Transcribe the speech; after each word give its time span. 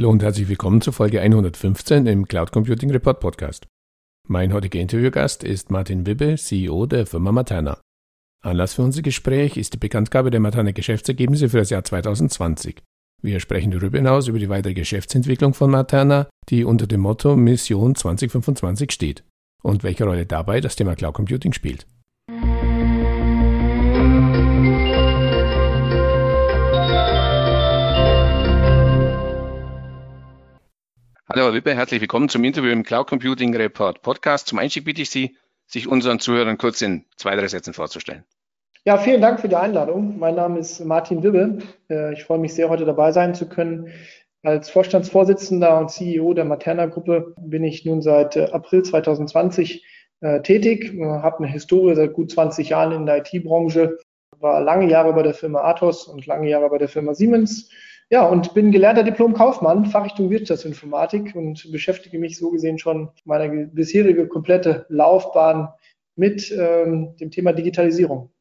Hallo 0.00 0.08
und 0.08 0.22
herzlich 0.22 0.48
willkommen 0.48 0.80
zu 0.80 0.92
Folge 0.92 1.20
115 1.20 2.06
im 2.06 2.26
Cloud 2.26 2.52
Computing 2.52 2.90
Report 2.90 3.20
Podcast. 3.20 3.66
Mein 4.26 4.54
heutiger 4.54 4.80
Interviewgast 4.80 5.44
ist 5.44 5.70
Martin 5.70 6.06
Wibbe, 6.06 6.36
CEO 6.36 6.86
der 6.86 7.04
Firma 7.04 7.32
Materna. 7.32 7.78
Anlass 8.42 8.72
für 8.72 8.82
unser 8.82 9.02
Gespräch 9.02 9.58
ist 9.58 9.74
die 9.74 9.76
Bekanntgabe 9.76 10.30
der 10.30 10.40
Materna 10.40 10.70
Geschäftsergebnisse 10.70 11.50
für 11.50 11.58
das 11.58 11.68
Jahr 11.68 11.84
2020. 11.84 12.80
Wir 13.20 13.40
sprechen 13.40 13.72
darüber 13.72 13.98
hinaus 13.98 14.26
über 14.26 14.38
die 14.38 14.48
weitere 14.48 14.72
Geschäftsentwicklung 14.72 15.52
von 15.52 15.70
Materna, 15.70 16.30
die 16.48 16.64
unter 16.64 16.86
dem 16.86 17.02
Motto 17.02 17.36
Mission 17.36 17.94
2025 17.94 18.92
steht 18.92 19.22
und 19.62 19.82
welche 19.82 20.04
Rolle 20.04 20.24
dabei 20.24 20.62
das 20.62 20.76
Thema 20.76 20.96
Cloud 20.96 21.12
Computing 21.12 21.52
spielt. 21.52 21.86
Hallo 31.32 31.44
Herr 31.44 31.54
Wippe, 31.54 31.76
herzlich 31.76 32.00
willkommen 32.00 32.28
zum 32.28 32.42
Interview 32.42 32.70
im 32.70 32.82
Cloud 32.82 33.06
Computing 33.06 33.54
Report 33.54 34.02
Podcast. 34.02 34.48
Zum 34.48 34.58
Einstieg 34.58 34.84
bitte 34.84 35.02
ich 35.02 35.10
Sie, 35.10 35.36
sich 35.68 35.86
unseren 35.86 36.18
Zuhörern 36.18 36.58
kurz 36.58 36.82
in 36.82 37.04
zwei, 37.14 37.36
drei 37.36 37.46
Sätzen 37.46 37.72
vorzustellen. 37.72 38.24
Ja, 38.84 38.98
vielen 38.98 39.20
Dank 39.20 39.38
für 39.38 39.48
die 39.48 39.54
Einladung. 39.54 40.18
Mein 40.18 40.34
Name 40.34 40.58
ist 40.58 40.84
Martin 40.84 41.22
Wibbe. 41.22 41.58
Äh, 41.88 42.14
ich 42.14 42.24
freue 42.24 42.40
mich 42.40 42.52
sehr, 42.54 42.68
heute 42.68 42.84
dabei 42.84 43.12
sein 43.12 43.36
zu 43.36 43.48
können. 43.48 43.92
Als 44.42 44.70
Vorstandsvorsitzender 44.70 45.78
und 45.78 45.92
CEO 45.92 46.34
der 46.34 46.46
Materna 46.46 46.86
Gruppe 46.86 47.32
bin 47.38 47.62
ich 47.62 47.84
nun 47.84 48.02
seit 48.02 48.34
äh, 48.34 48.48
April 48.50 48.82
2020 48.82 49.86
äh, 50.22 50.42
tätig, 50.42 50.92
habe 51.00 51.44
eine 51.44 51.46
Historie 51.46 51.94
seit 51.94 52.12
gut 52.12 52.32
20 52.32 52.70
Jahren 52.70 52.90
in 52.90 53.06
der 53.06 53.18
IT-Branche, 53.18 53.98
war 54.40 54.60
lange 54.60 54.90
Jahre 54.90 55.12
bei 55.12 55.22
der 55.22 55.34
Firma 55.34 55.60
Athos 55.60 56.08
und 56.08 56.26
lange 56.26 56.50
Jahre 56.50 56.70
bei 56.70 56.78
der 56.78 56.88
Firma 56.88 57.14
Siemens 57.14 57.70
ja, 58.10 58.26
und 58.26 58.54
bin 58.54 58.72
gelernter 58.72 59.04
Diplom-Kaufmann, 59.04 59.86
Fachrichtung 59.86 60.30
Wirtschaftsinformatik 60.30 61.34
und 61.36 61.70
beschäftige 61.70 62.18
mich 62.18 62.36
so 62.36 62.50
gesehen 62.50 62.78
schon 62.78 63.10
meine 63.24 63.68
bisherige 63.68 64.26
komplette 64.26 64.84
Laufbahn 64.88 65.68
mit 66.16 66.50
ähm, 66.50 67.16
dem 67.18 67.30
Thema 67.30 67.52
Digitalisierung. 67.52 68.32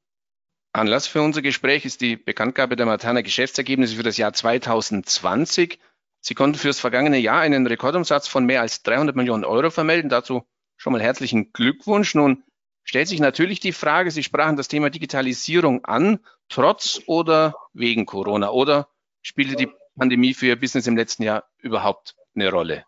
Anlass 0.74 1.08
für 1.08 1.22
unser 1.22 1.44
Gespräch 1.44 1.86
ist 1.86 2.02
die 2.02 2.16
Bekanntgabe 2.16 2.76
der 2.76 2.88
Materna 2.88 3.22
Geschäftsergebnisse 3.22 3.96
für 3.96 4.04
das 4.04 4.18
Jahr 4.18 4.34
2020. 4.34 5.80
Sie 6.20 6.34
konnten 6.34 6.58
für 6.58 6.68
das 6.68 6.80
vergangene 6.80 7.18
Jahr 7.18 7.42
einen 7.42 7.66
Rekordumsatz 7.68 8.28
von 8.28 8.46
mehr 8.46 8.62
als 8.62 8.82
300 8.84 9.16
Millionen 9.16 9.46
Euro 9.46 9.70
vermelden. 9.70 10.10
Dazu 10.10 10.44
schon 10.78 10.94
mal 10.94 11.02
herzlichen 11.02 11.54
Glückwunsch. 11.54 12.16
Nun 12.16 12.44
stellt 12.84 13.08
sich 13.08 13.20
natürlich 13.20 13.60
die 13.60 13.72
Frage, 13.72 14.10
Sie 14.10 14.24
sprachen 14.24 14.58
das 14.58 14.68
Thema 14.68 14.90
Digitalisierung 14.90 15.86
an, 15.86 16.20
trotz 16.50 17.02
oder 17.06 17.56
wegen 17.74 18.06
Corona 18.06 18.50
oder 18.50 18.90
spielte 19.22 19.56
die 19.56 19.70
Pandemie 19.98 20.34
für 20.34 20.48
Ihr 20.48 20.60
Business 20.60 20.88
im 20.88 20.98
letzten 20.98 21.24
Jahr 21.24 21.44
überhaupt 21.62 22.16
eine 22.36 22.52
Rolle? 22.52 22.84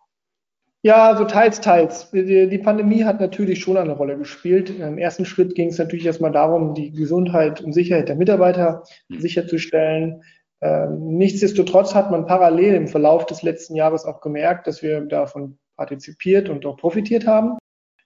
Ja, 0.84 1.16
so 1.16 1.26
teils, 1.26 1.62
teils. 1.62 2.10
Die, 2.10 2.50
die, 2.50 2.58
Pandemie 2.58 3.04
hat 3.04 3.22
natürlich 3.22 3.60
schon 3.60 3.78
eine 3.78 3.92
Rolle 3.92 4.18
gespielt. 4.18 4.72
Im 4.72 4.98
ersten 4.98 5.26
Schritt 5.26 5.54
ging 5.54 5.70
es 5.70 5.78
natürlich 5.78 6.08
erstmal 6.08 6.32
darum, 6.32 6.74
die 6.74 6.92
Gesundheit 6.92 7.62
und 7.62 7.74
Sicherheit 7.74 8.10
der 8.10 8.16
Mitarbeiter 8.16 8.84
mhm. 9.08 9.20
sicherzustellen. 9.20 10.24
Ähm, 10.60 11.18
nichtsdestotrotz 11.18 11.94
hat 11.94 12.10
man 12.10 12.26
parallel 12.26 12.74
im 12.74 12.88
Verlauf 12.88 13.28
des 13.28 13.44
letzten 13.44 13.76
Jahres 13.76 14.06
auch 14.06 14.22
gemerkt, 14.22 14.66
dass 14.66 14.82
wir 14.82 15.02
davon 15.02 15.60
partizipiert 15.76 16.50
und 16.50 16.66
auch 16.66 16.78
profitiert 16.78 17.28
haben, 17.28 17.58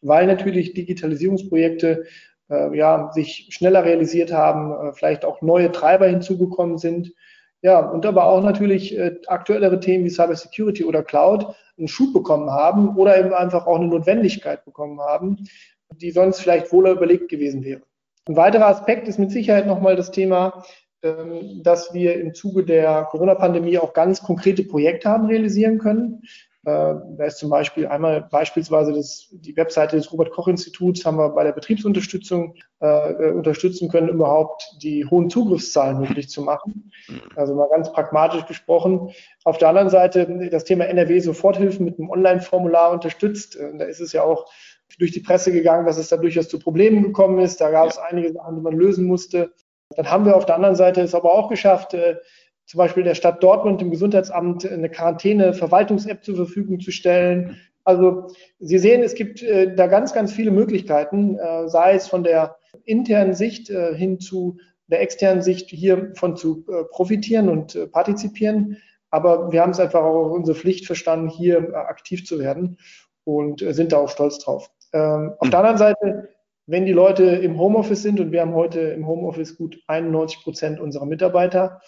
weil 0.02 0.28
natürlich 0.28 0.74
Digitalisierungsprojekte 0.74 2.06
äh, 2.50 2.78
ja, 2.78 3.10
sich 3.14 3.48
schneller 3.52 3.86
realisiert 3.86 4.34
haben, 4.34 4.90
äh, 4.90 4.94
vielleicht 4.94 5.24
auch 5.24 5.42
neue 5.42 5.72
Treiber 5.72 6.08
hinzugekommen 6.08 6.78
sind 6.78 7.14
ja, 7.66 7.80
und 7.80 8.06
aber 8.06 8.26
auch 8.26 8.44
natürlich 8.44 8.96
äh, 8.96 9.16
aktuellere 9.26 9.80
Themen 9.80 10.06
wie 10.06 10.12
Cybersecurity 10.12 10.86
oder 10.86 11.02
Cloud 11.02 11.48
einen 11.80 11.88
Schub 11.88 12.14
bekommen 12.14 12.52
haben 12.52 12.96
oder 12.96 13.18
eben 13.18 13.34
einfach 13.34 13.66
auch 13.66 13.78
eine 13.78 13.88
Notwendigkeit 13.88 14.64
bekommen 14.66 15.00
haben, 15.02 15.48
die 15.90 16.12
sonst 16.12 16.42
vielleicht 16.42 16.72
wohler 16.72 16.92
überlegt 16.92 17.28
gewesen 17.28 17.64
wäre. 17.64 17.82
Ein 18.28 18.36
weiterer 18.36 18.68
Aspekt 18.68 19.08
ist 19.08 19.18
mit 19.18 19.32
Sicherheit 19.32 19.66
nochmal 19.66 19.96
das 19.96 20.12
Thema, 20.12 20.64
ähm, 21.02 21.64
dass 21.64 21.92
wir 21.92 22.22
im 22.22 22.36
Zuge 22.36 22.66
der 22.66 23.06
Corona-Pandemie 23.06 23.80
auch 23.80 23.94
ganz 23.94 24.22
konkrete 24.22 24.62
Projekte 24.62 25.10
haben 25.10 25.26
realisieren 25.26 25.80
können. 25.80 26.22
Äh, 26.66 26.96
da 27.18 27.26
ist 27.26 27.38
zum 27.38 27.52
Beispiel 27.52 27.86
einmal 27.86 28.28
beispielsweise 28.32 28.92
das, 28.92 29.28
die 29.32 29.56
Webseite 29.56 29.98
des 29.98 30.12
Robert-Koch-Instituts 30.12 31.06
haben 31.06 31.18
wir 31.18 31.30
bei 31.30 31.44
der 31.44 31.52
Betriebsunterstützung 31.52 32.56
äh, 32.80 33.32
unterstützen 33.32 33.88
können, 33.88 34.10
überhaupt 34.10 34.78
die 34.82 35.06
hohen 35.06 35.30
Zugriffszahlen 35.30 36.00
möglich 36.00 36.30
zu 36.30 36.42
machen. 36.42 36.92
Also 37.36 37.54
mal 37.54 37.70
ganz 37.70 37.92
pragmatisch 37.92 38.48
gesprochen. 38.48 39.12
Auf 39.44 39.60
der 39.60 39.70
anderen 39.70 39.90
Seite 39.90 40.50
das 40.50 40.64
Thema 40.64 40.86
NRW 40.86 41.20
Soforthilfen 41.20 41.86
mit 41.86 42.00
einem 42.00 42.10
Online-Formular 42.10 42.92
unterstützt. 42.92 43.56
Äh, 43.56 43.78
da 43.78 43.86
ist 43.86 44.02
es 44.02 44.12
ja 44.12 44.24
auch 44.24 44.52
durch 44.98 45.12
die 45.12 45.20
Presse 45.20 45.52
gegangen, 45.52 45.86
dass 45.86 45.98
es 45.98 46.10
da 46.10 46.18
durchaus 46.18 46.50
zu 46.50 46.58
Problemen 46.58 47.04
gekommen 47.04 47.40
ist. 47.40 47.62
Da 47.62 47.70
gab 47.70 47.90
es 47.90 48.00
einige 48.00 48.34
Sachen, 48.34 48.56
die 48.56 48.62
man 48.62 48.76
lösen 48.76 49.06
musste. 49.06 49.54
Dann 49.96 50.10
haben 50.10 50.26
wir 50.26 50.36
auf 50.36 50.48
der 50.48 50.56
anderen 50.56 50.76
Seite 50.76 51.02
es 51.02 51.14
aber 51.14 51.32
auch 51.32 51.48
geschafft, 51.48 51.94
äh, 51.94 52.16
zum 52.66 52.80
Beispiel 52.80 53.04
der 53.04 53.16
Stadt 53.16 53.44
Dortmund 53.44 53.82
im 53.82 53.92
Gesundheitsamt 53.92 54.70
eine 54.70 54.90
Quarantäne-Verwaltungs-App 54.90 56.24
zur 56.24 56.36
Verfügung 56.36 56.80
zu 56.80 56.92
stellen. 56.92 57.58
Also 57.84 58.28
Sie 58.60 58.80
sehen, 58.80 59.04
es 59.04 59.14
gibt 59.14 59.44
äh, 59.44 59.76
da 59.76 59.88
ganz, 59.88 60.14
ganz 60.14 60.34
viele 60.34 60.52
Möglichkeiten, 60.52 61.38
äh, 61.38 61.70
sei 61.70 61.94
es 61.94 62.08
von 62.08 62.24
der 62.24 62.58
internen 62.84 63.36
Sicht 63.36 63.70
äh, 63.70 63.96
hin 63.96 64.20
zu 64.20 64.58
der 64.88 65.02
externen 65.02 65.42
Sicht 65.42 65.70
hiervon 65.70 66.36
zu 66.36 66.64
profitieren 66.92 67.50
und 67.50 67.92
partizipieren. 67.92 68.78
Aber 69.10 69.52
wir 69.52 69.62
haben 69.62 69.72
es 69.72 69.80
einfach 69.80 70.04
auch 70.04 70.30
unsere 70.30 70.56
Pflicht 70.56 70.86
verstanden, 70.86 71.28
hier 71.28 71.74
aktiv 71.74 72.24
zu 72.24 72.38
werden 72.38 72.78
und 73.24 73.66
sind 73.68 73.94
da 73.94 73.98
auch 73.98 74.10
stolz 74.10 74.38
drauf. 74.38 74.70
Ähm, 74.94 75.34
auf 75.40 75.50
der 75.50 75.60
anderen 75.60 75.78
Seite, 75.78 76.30
wenn 76.68 76.86
die 76.86 76.94
Leute 76.94 77.24
im 77.24 77.60
Homeoffice 77.60 78.04
sind 78.04 78.20
und 78.20 78.32
wir 78.32 78.42
haben 78.42 78.54
heute 78.54 78.80
im 78.80 79.08
Homeoffice 79.08 79.58
gut 79.58 79.82
91 79.88 80.44
Prozent 80.44 80.80
unserer 80.80 81.06
Mitarbeiter, 81.06 81.82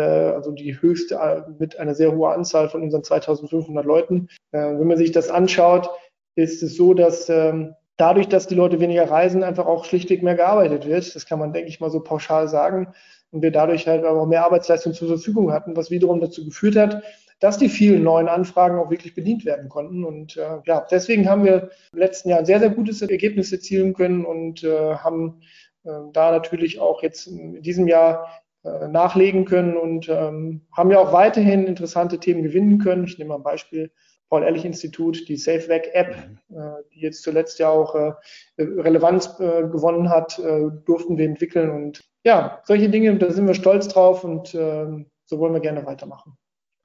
also 0.00 0.52
die 0.52 0.80
höchste 0.80 1.16
äh, 1.16 1.42
mit 1.58 1.78
einer 1.78 1.94
sehr 1.94 2.12
hohen 2.12 2.32
Anzahl 2.32 2.68
von 2.68 2.82
unseren 2.82 3.04
2500 3.04 3.84
Leuten. 3.84 4.28
Äh, 4.52 4.58
wenn 4.58 4.86
man 4.86 4.96
sich 4.96 5.12
das 5.12 5.30
anschaut, 5.30 5.90
ist 6.34 6.62
es 6.62 6.76
so, 6.76 6.94
dass 6.94 7.28
ähm, 7.28 7.74
dadurch, 7.96 8.28
dass 8.28 8.46
die 8.46 8.54
Leute 8.54 8.80
weniger 8.80 9.10
reisen, 9.10 9.42
einfach 9.42 9.66
auch 9.66 9.84
schlichtweg 9.84 10.22
mehr 10.22 10.36
gearbeitet 10.36 10.86
wird. 10.86 11.14
Das 11.14 11.26
kann 11.26 11.38
man, 11.38 11.52
denke 11.52 11.68
ich 11.68 11.80
mal, 11.80 11.90
so 11.90 12.00
pauschal 12.00 12.48
sagen. 12.48 12.88
Und 13.30 13.42
wir 13.42 13.50
dadurch 13.50 13.86
halt 13.86 14.04
auch 14.04 14.26
mehr 14.26 14.44
Arbeitsleistung 14.44 14.92
zur 14.92 15.08
Verfügung 15.08 15.52
hatten, 15.52 15.76
was 15.76 15.90
wiederum 15.90 16.20
dazu 16.20 16.44
geführt 16.44 16.76
hat, 16.76 17.02
dass 17.40 17.58
die 17.58 17.68
vielen 17.68 18.02
neuen 18.02 18.28
Anfragen 18.28 18.78
auch 18.78 18.90
wirklich 18.90 19.14
bedient 19.14 19.44
werden 19.44 19.68
konnten. 19.68 20.04
Und 20.04 20.36
äh, 20.36 20.60
ja, 20.64 20.86
deswegen 20.90 21.28
haben 21.28 21.44
wir 21.44 21.70
im 21.92 21.98
letzten 21.98 22.30
Jahr 22.30 22.38
ein 22.38 22.46
sehr, 22.46 22.60
sehr 22.60 22.70
gutes 22.70 23.02
Ergebnis 23.02 23.52
erzielen 23.52 23.94
können 23.94 24.24
und 24.24 24.62
äh, 24.62 24.94
haben 24.94 25.40
äh, 25.84 25.90
da 26.12 26.30
natürlich 26.30 26.80
auch 26.80 27.02
jetzt 27.02 27.26
in 27.26 27.62
diesem 27.62 27.88
Jahr 27.88 28.26
äh, 28.26 28.45
nachlegen 28.88 29.44
können 29.44 29.76
und 29.76 30.08
ähm, 30.08 30.66
haben 30.76 30.90
ja 30.90 30.98
auch 30.98 31.12
weiterhin 31.12 31.66
interessante 31.66 32.18
Themen 32.18 32.42
gewinnen 32.42 32.78
können. 32.78 33.04
Ich 33.04 33.18
nehme 33.18 33.30
mal 33.30 33.36
ein 33.36 33.42
Beispiel. 33.42 33.90
Paul-Ehrlich-Institut, 34.28 35.28
die 35.28 35.36
SafeVac-App, 35.36 36.16
mhm. 36.48 36.56
äh, 36.56 36.82
die 36.92 37.00
jetzt 37.00 37.22
zuletzt 37.22 37.58
ja 37.58 37.68
auch 37.68 37.94
äh, 37.94 38.12
Relevanz 38.58 39.38
äh, 39.38 39.62
gewonnen 39.62 40.10
hat, 40.10 40.38
äh, 40.38 40.70
durften 40.84 41.16
wir 41.16 41.26
entwickeln. 41.26 41.70
Und 41.70 42.04
ja, 42.24 42.60
solche 42.64 42.88
Dinge, 42.88 43.16
da 43.18 43.30
sind 43.30 43.46
wir 43.46 43.54
stolz 43.54 43.88
drauf 43.88 44.24
und 44.24 44.54
ähm, 44.54 45.10
so 45.24 45.38
wollen 45.38 45.52
wir 45.52 45.60
gerne 45.60 45.86
weitermachen. 45.86 46.36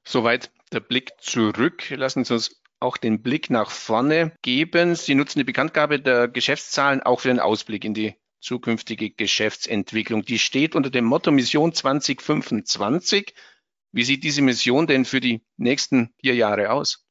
Soweit 0.08 0.52
der 0.72 0.80
Blick 0.80 1.12
zurück. 1.20 1.90
Lassen 1.90 2.24
Sie 2.24 2.34
uns 2.34 2.62
auch 2.80 2.98
den 2.98 3.22
Blick 3.22 3.50
nach 3.50 3.70
vorne 3.70 4.32
geben. 4.42 4.96
Sie 4.96 5.16
nutzen 5.16 5.40
die 5.40 5.46
Bekanntgabe 5.46 6.00
der 6.00 6.28
Geschäftszahlen 6.28 7.02
auch 7.04 7.20
für 7.20 7.28
den 7.28 7.40
Ausblick 7.40 7.86
in 7.86 7.94
die 7.94 8.16
zukünftige 8.42 9.12
Geschäftsentwicklung. 9.12 10.24
Die 10.24 10.40
steht 10.40 10.76
unter 10.76 10.90
dem 10.90 11.06
Motto 11.06 11.32
Mission 11.32 11.74
2025. 11.74 13.34
Wie 13.94 14.04
sieht 14.04 14.24
diese 14.24 14.42
Mission 14.42 14.88
denn 14.88 15.06
für 15.06 15.22
die 15.22 15.42
nächsten 15.58 16.14
vier 16.20 16.36
Jahre 16.36 16.72
aus? 16.72 17.06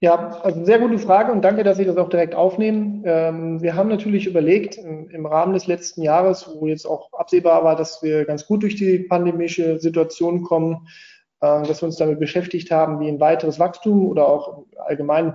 Ja, 0.00 0.40
also 0.42 0.62
sehr 0.64 0.78
gute 0.78 0.98
Frage 0.98 1.32
und 1.32 1.40
danke, 1.40 1.64
dass 1.64 1.78
Sie 1.78 1.86
das 1.86 1.96
auch 1.96 2.10
direkt 2.10 2.34
aufnehmen. 2.34 3.02
Ähm, 3.06 3.62
wir 3.62 3.74
haben 3.74 3.88
natürlich 3.88 4.26
überlegt, 4.26 4.76
im 4.76 5.24
Rahmen 5.24 5.54
des 5.54 5.66
letzten 5.66 6.02
Jahres, 6.02 6.46
wo 6.54 6.66
jetzt 6.66 6.84
auch 6.84 7.12
absehbar 7.14 7.64
war, 7.64 7.76
dass 7.76 8.02
wir 8.02 8.26
ganz 8.26 8.46
gut 8.46 8.62
durch 8.62 8.76
die 8.76 8.98
pandemische 8.98 9.78
Situation 9.78 10.42
kommen, 10.42 10.86
dass 11.40 11.82
wir 11.82 11.86
uns 11.86 11.96
damit 11.96 12.18
beschäftigt 12.18 12.70
haben, 12.70 12.98
wie 12.98 13.08
ein 13.08 13.20
weiteres 13.20 13.58
Wachstum 13.58 14.06
oder 14.08 14.26
auch 14.26 14.64
allgemein 14.78 15.34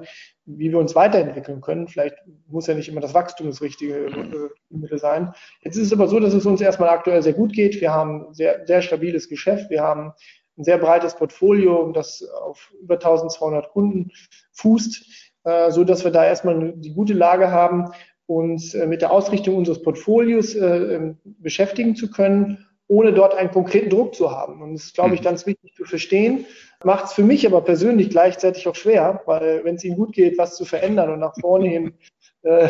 wie 0.57 0.71
wir 0.71 0.79
uns 0.79 0.95
weiterentwickeln 0.95 1.61
können. 1.61 1.87
Vielleicht 1.87 2.15
muss 2.47 2.67
ja 2.67 2.73
nicht 2.73 2.89
immer 2.89 3.01
das 3.01 3.13
Wachstum 3.13 3.47
das 3.47 3.61
richtige 3.61 4.07
äh, 4.07 4.49
Mittel 4.69 4.97
sein. 4.97 5.33
Jetzt 5.61 5.77
ist 5.77 5.87
es 5.87 5.93
aber 5.93 6.07
so, 6.07 6.19
dass 6.19 6.33
es 6.33 6.45
uns 6.45 6.61
erstmal 6.61 6.89
aktuell 6.89 7.21
sehr 7.21 7.33
gut 7.33 7.53
geht. 7.53 7.79
Wir 7.81 7.93
haben 7.93 8.33
sehr, 8.33 8.65
sehr 8.65 8.81
stabiles 8.81 9.29
Geschäft. 9.29 9.69
Wir 9.69 9.81
haben 9.81 10.13
ein 10.57 10.63
sehr 10.63 10.77
breites 10.77 11.15
Portfolio, 11.15 11.91
das 11.91 12.23
auf 12.23 12.71
über 12.81 12.95
1200 12.95 13.69
Kunden 13.69 14.11
fußt, 14.53 15.31
äh, 15.43 15.71
so 15.71 15.83
dass 15.83 16.03
wir 16.03 16.11
da 16.11 16.25
erstmal 16.25 16.73
die 16.75 16.93
gute 16.93 17.13
Lage 17.13 17.51
haben, 17.51 17.91
uns 18.25 18.73
äh, 18.73 18.87
mit 18.87 19.01
der 19.01 19.11
Ausrichtung 19.11 19.55
unseres 19.55 19.81
Portfolios 19.81 20.55
äh, 20.55 20.65
ähm, 20.95 21.17
beschäftigen 21.23 21.95
zu 21.95 22.09
können 22.09 22.67
ohne 22.91 23.13
dort 23.13 23.33
einen 23.33 23.51
konkreten 23.51 23.89
Druck 23.89 24.13
zu 24.13 24.31
haben. 24.31 24.61
Und 24.61 24.73
das 24.73 24.83
ist, 24.83 24.95
glaube 24.95 25.15
ich, 25.15 25.21
mhm. 25.21 25.25
ganz 25.25 25.45
wichtig 25.45 25.73
zu 25.75 25.85
verstehen. 25.85 26.45
Macht 26.83 27.05
es 27.05 27.13
für 27.13 27.23
mich 27.23 27.47
aber 27.47 27.61
persönlich 27.61 28.09
gleichzeitig 28.09 28.67
auch 28.67 28.75
schwer, 28.75 29.21
weil 29.25 29.63
wenn 29.63 29.75
es 29.75 29.83
Ihnen 29.85 29.95
gut 29.95 30.11
geht, 30.11 30.37
was 30.37 30.57
zu 30.57 30.65
verändern 30.65 31.09
und 31.09 31.19
nach 31.19 31.33
vorne 31.39 31.69
hin 31.69 31.93
äh, 32.41 32.67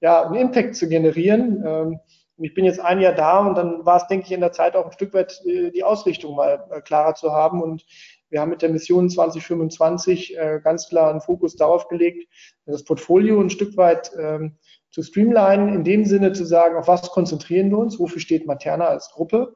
ja, 0.00 0.22
einen 0.22 0.36
Impact 0.36 0.76
zu 0.76 0.88
generieren. 0.88 1.64
Ähm, 1.66 2.00
ich 2.36 2.54
bin 2.54 2.64
jetzt 2.64 2.78
ein 2.78 3.00
Jahr 3.00 3.14
da 3.14 3.40
und 3.40 3.56
dann 3.56 3.84
war 3.84 3.96
es, 3.96 4.06
denke 4.06 4.26
ich, 4.26 4.32
in 4.32 4.40
der 4.40 4.52
Zeit 4.52 4.76
auch 4.76 4.86
ein 4.86 4.92
Stück 4.92 5.12
weit 5.12 5.42
äh, 5.44 5.72
die 5.72 5.82
Ausrichtung 5.82 6.36
mal 6.36 6.64
äh, 6.70 6.80
klarer 6.80 7.16
zu 7.16 7.32
haben. 7.32 7.60
Und 7.60 7.84
wir 8.30 8.40
haben 8.40 8.50
mit 8.50 8.62
der 8.62 8.68
Mission 8.68 9.10
2025 9.10 10.38
äh, 10.38 10.60
ganz 10.62 10.88
klar 10.88 11.10
einen 11.10 11.20
Fokus 11.20 11.56
darauf 11.56 11.88
gelegt, 11.88 12.28
das 12.64 12.84
Portfolio 12.84 13.40
ein 13.40 13.50
Stück 13.50 13.76
weit 13.76 14.12
ähm, 14.16 14.56
zu 14.98 15.04
streamlinen, 15.04 15.72
in 15.72 15.84
dem 15.84 16.04
Sinne 16.04 16.32
zu 16.32 16.44
sagen, 16.44 16.76
auf 16.76 16.88
was 16.88 17.02
konzentrieren 17.10 17.70
wir 17.70 17.78
uns, 17.78 18.00
wofür 18.00 18.20
steht 18.20 18.46
Materna 18.48 18.86
als 18.86 19.10
Gruppe. 19.10 19.54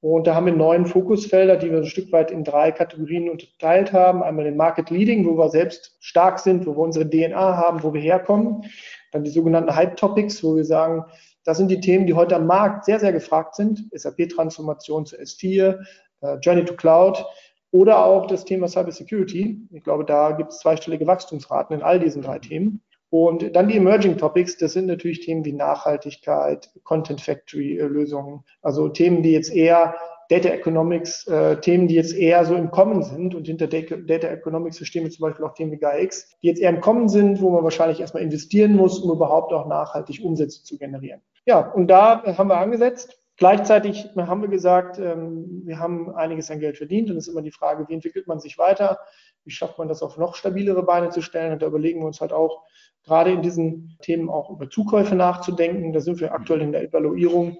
Und 0.00 0.28
da 0.28 0.36
haben 0.36 0.46
wir 0.46 0.52
neun 0.52 0.86
Fokusfelder, 0.86 1.56
die 1.56 1.72
wir 1.72 1.78
ein 1.78 1.86
Stück 1.86 2.12
weit 2.12 2.30
in 2.30 2.44
drei 2.44 2.70
Kategorien 2.70 3.28
unterteilt 3.28 3.92
haben. 3.92 4.22
Einmal 4.22 4.44
den 4.44 4.56
Market 4.56 4.90
Leading, 4.90 5.26
wo 5.26 5.36
wir 5.36 5.48
selbst 5.48 5.96
stark 5.98 6.38
sind, 6.38 6.64
wo 6.64 6.76
wir 6.76 6.78
unsere 6.78 7.10
DNA 7.10 7.56
haben, 7.56 7.82
wo 7.82 7.92
wir 7.92 8.00
herkommen. 8.00 8.62
Dann 9.10 9.24
die 9.24 9.30
sogenannten 9.30 9.74
Hype 9.74 9.96
Topics, 9.96 10.44
wo 10.44 10.54
wir 10.54 10.64
sagen, 10.64 11.04
das 11.42 11.56
sind 11.56 11.72
die 11.72 11.80
Themen, 11.80 12.06
die 12.06 12.14
heute 12.14 12.36
am 12.36 12.46
Markt 12.46 12.84
sehr, 12.84 13.00
sehr 13.00 13.12
gefragt 13.12 13.56
sind. 13.56 13.84
SAP-Transformation 13.92 15.06
zu 15.06 15.16
S4, 15.16 15.80
äh, 16.20 16.36
Journey 16.36 16.64
to 16.64 16.74
Cloud 16.74 17.26
oder 17.72 18.04
auch 18.04 18.28
das 18.28 18.44
Thema 18.44 18.68
Cyber 18.68 18.92
Security. 18.92 19.60
Ich 19.72 19.82
glaube, 19.82 20.04
da 20.04 20.30
gibt 20.30 20.52
es 20.52 20.60
zweistellige 20.60 21.08
Wachstumsraten 21.08 21.74
in 21.74 21.82
all 21.82 21.98
diesen 21.98 22.22
drei 22.22 22.38
Themen. 22.38 22.80
Und 23.10 23.56
dann 23.56 23.68
die 23.68 23.76
Emerging 23.76 24.18
Topics, 24.18 24.58
das 24.58 24.74
sind 24.74 24.86
natürlich 24.86 25.20
Themen 25.20 25.44
wie 25.44 25.54
Nachhaltigkeit, 25.54 26.70
Content 26.84 27.20
Factory 27.20 27.78
Lösungen, 27.78 28.44
also 28.60 28.88
Themen, 28.88 29.22
die 29.22 29.32
jetzt 29.32 29.54
eher 29.54 29.94
Data 30.28 30.50
Economics, 30.50 31.26
äh, 31.26 31.58
Themen, 31.58 31.88
die 31.88 31.94
jetzt 31.94 32.14
eher 32.14 32.44
so 32.44 32.54
im 32.54 32.70
Kommen 32.70 33.02
sind 33.02 33.34
und 33.34 33.46
hinter 33.46 33.66
Data 33.66 34.28
Economics 34.28 34.76
verstehen 34.76 35.04
wir 35.04 35.10
zum 35.10 35.22
Beispiel 35.22 35.44
auch 35.44 35.54
Themen 35.54 35.72
wie 35.72 35.78
GAIX, 35.78 36.36
die 36.42 36.48
jetzt 36.48 36.60
eher 36.60 36.68
im 36.68 36.82
Kommen 36.82 37.08
sind, 37.08 37.40
wo 37.40 37.50
man 37.50 37.64
wahrscheinlich 37.64 38.00
erstmal 38.00 38.22
investieren 38.22 38.76
muss, 38.76 38.98
um 38.98 39.10
überhaupt 39.10 39.54
auch 39.54 39.66
nachhaltig 39.66 40.20
Umsätze 40.22 40.62
zu 40.62 40.76
generieren. 40.76 41.22
Ja, 41.46 41.60
und 41.60 41.88
da 41.88 42.22
haben 42.36 42.48
wir 42.48 42.58
angesetzt. 42.58 43.16
Gleichzeitig 43.38 44.10
haben 44.16 44.42
wir 44.42 44.48
gesagt, 44.48 44.98
ähm, 44.98 45.62
wir 45.64 45.78
haben 45.78 46.14
einiges 46.14 46.50
an 46.50 46.60
Geld 46.60 46.76
verdient 46.76 47.10
und 47.10 47.16
es 47.16 47.28
ist 47.28 47.32
immer 47.32 47.42
die 47.42 47.52
Frage, 47.52 47.88
wie 47.88 47.94
entwickelt 47.94 48.26
man 48.26 48.40
sich 48.40 48.58
weiter? 48.58 48.98
Wie 49.44 49.52
schafft 49.52 49.78
man 49.78 49.88
das 49.88 50.02
auf 50.02 50.18
noch 50.18 50.34
stabilere 50.34 50.82
Beine 50.82 51.10
zu 51.10 51.22
stellen? 51.22 51.52
Und 51.52 51.62
da 51.62 51.66
überlegen 51.68 52.00
wir 52.00 52.06
uns 52.06 52.20
halt 52.20 52.32
auch, 52.32 52.64
gerade 53.08 53.32
in 53.32 53.42
diesen 53.42 53.96
Themen 54.02 54.28
auch 54.28 54.50
über 54.50 54.70
Zukäufe 54.70 55.14
nachzudenken. 55.14 55.92
Da 55.92 56.00
sind 56.00 56.20
wir 56.20 56.32
aktuell 56.32 56.60
in 56.60 56.72
der 56.72 56.84
Evaluierung, 56.84 57.58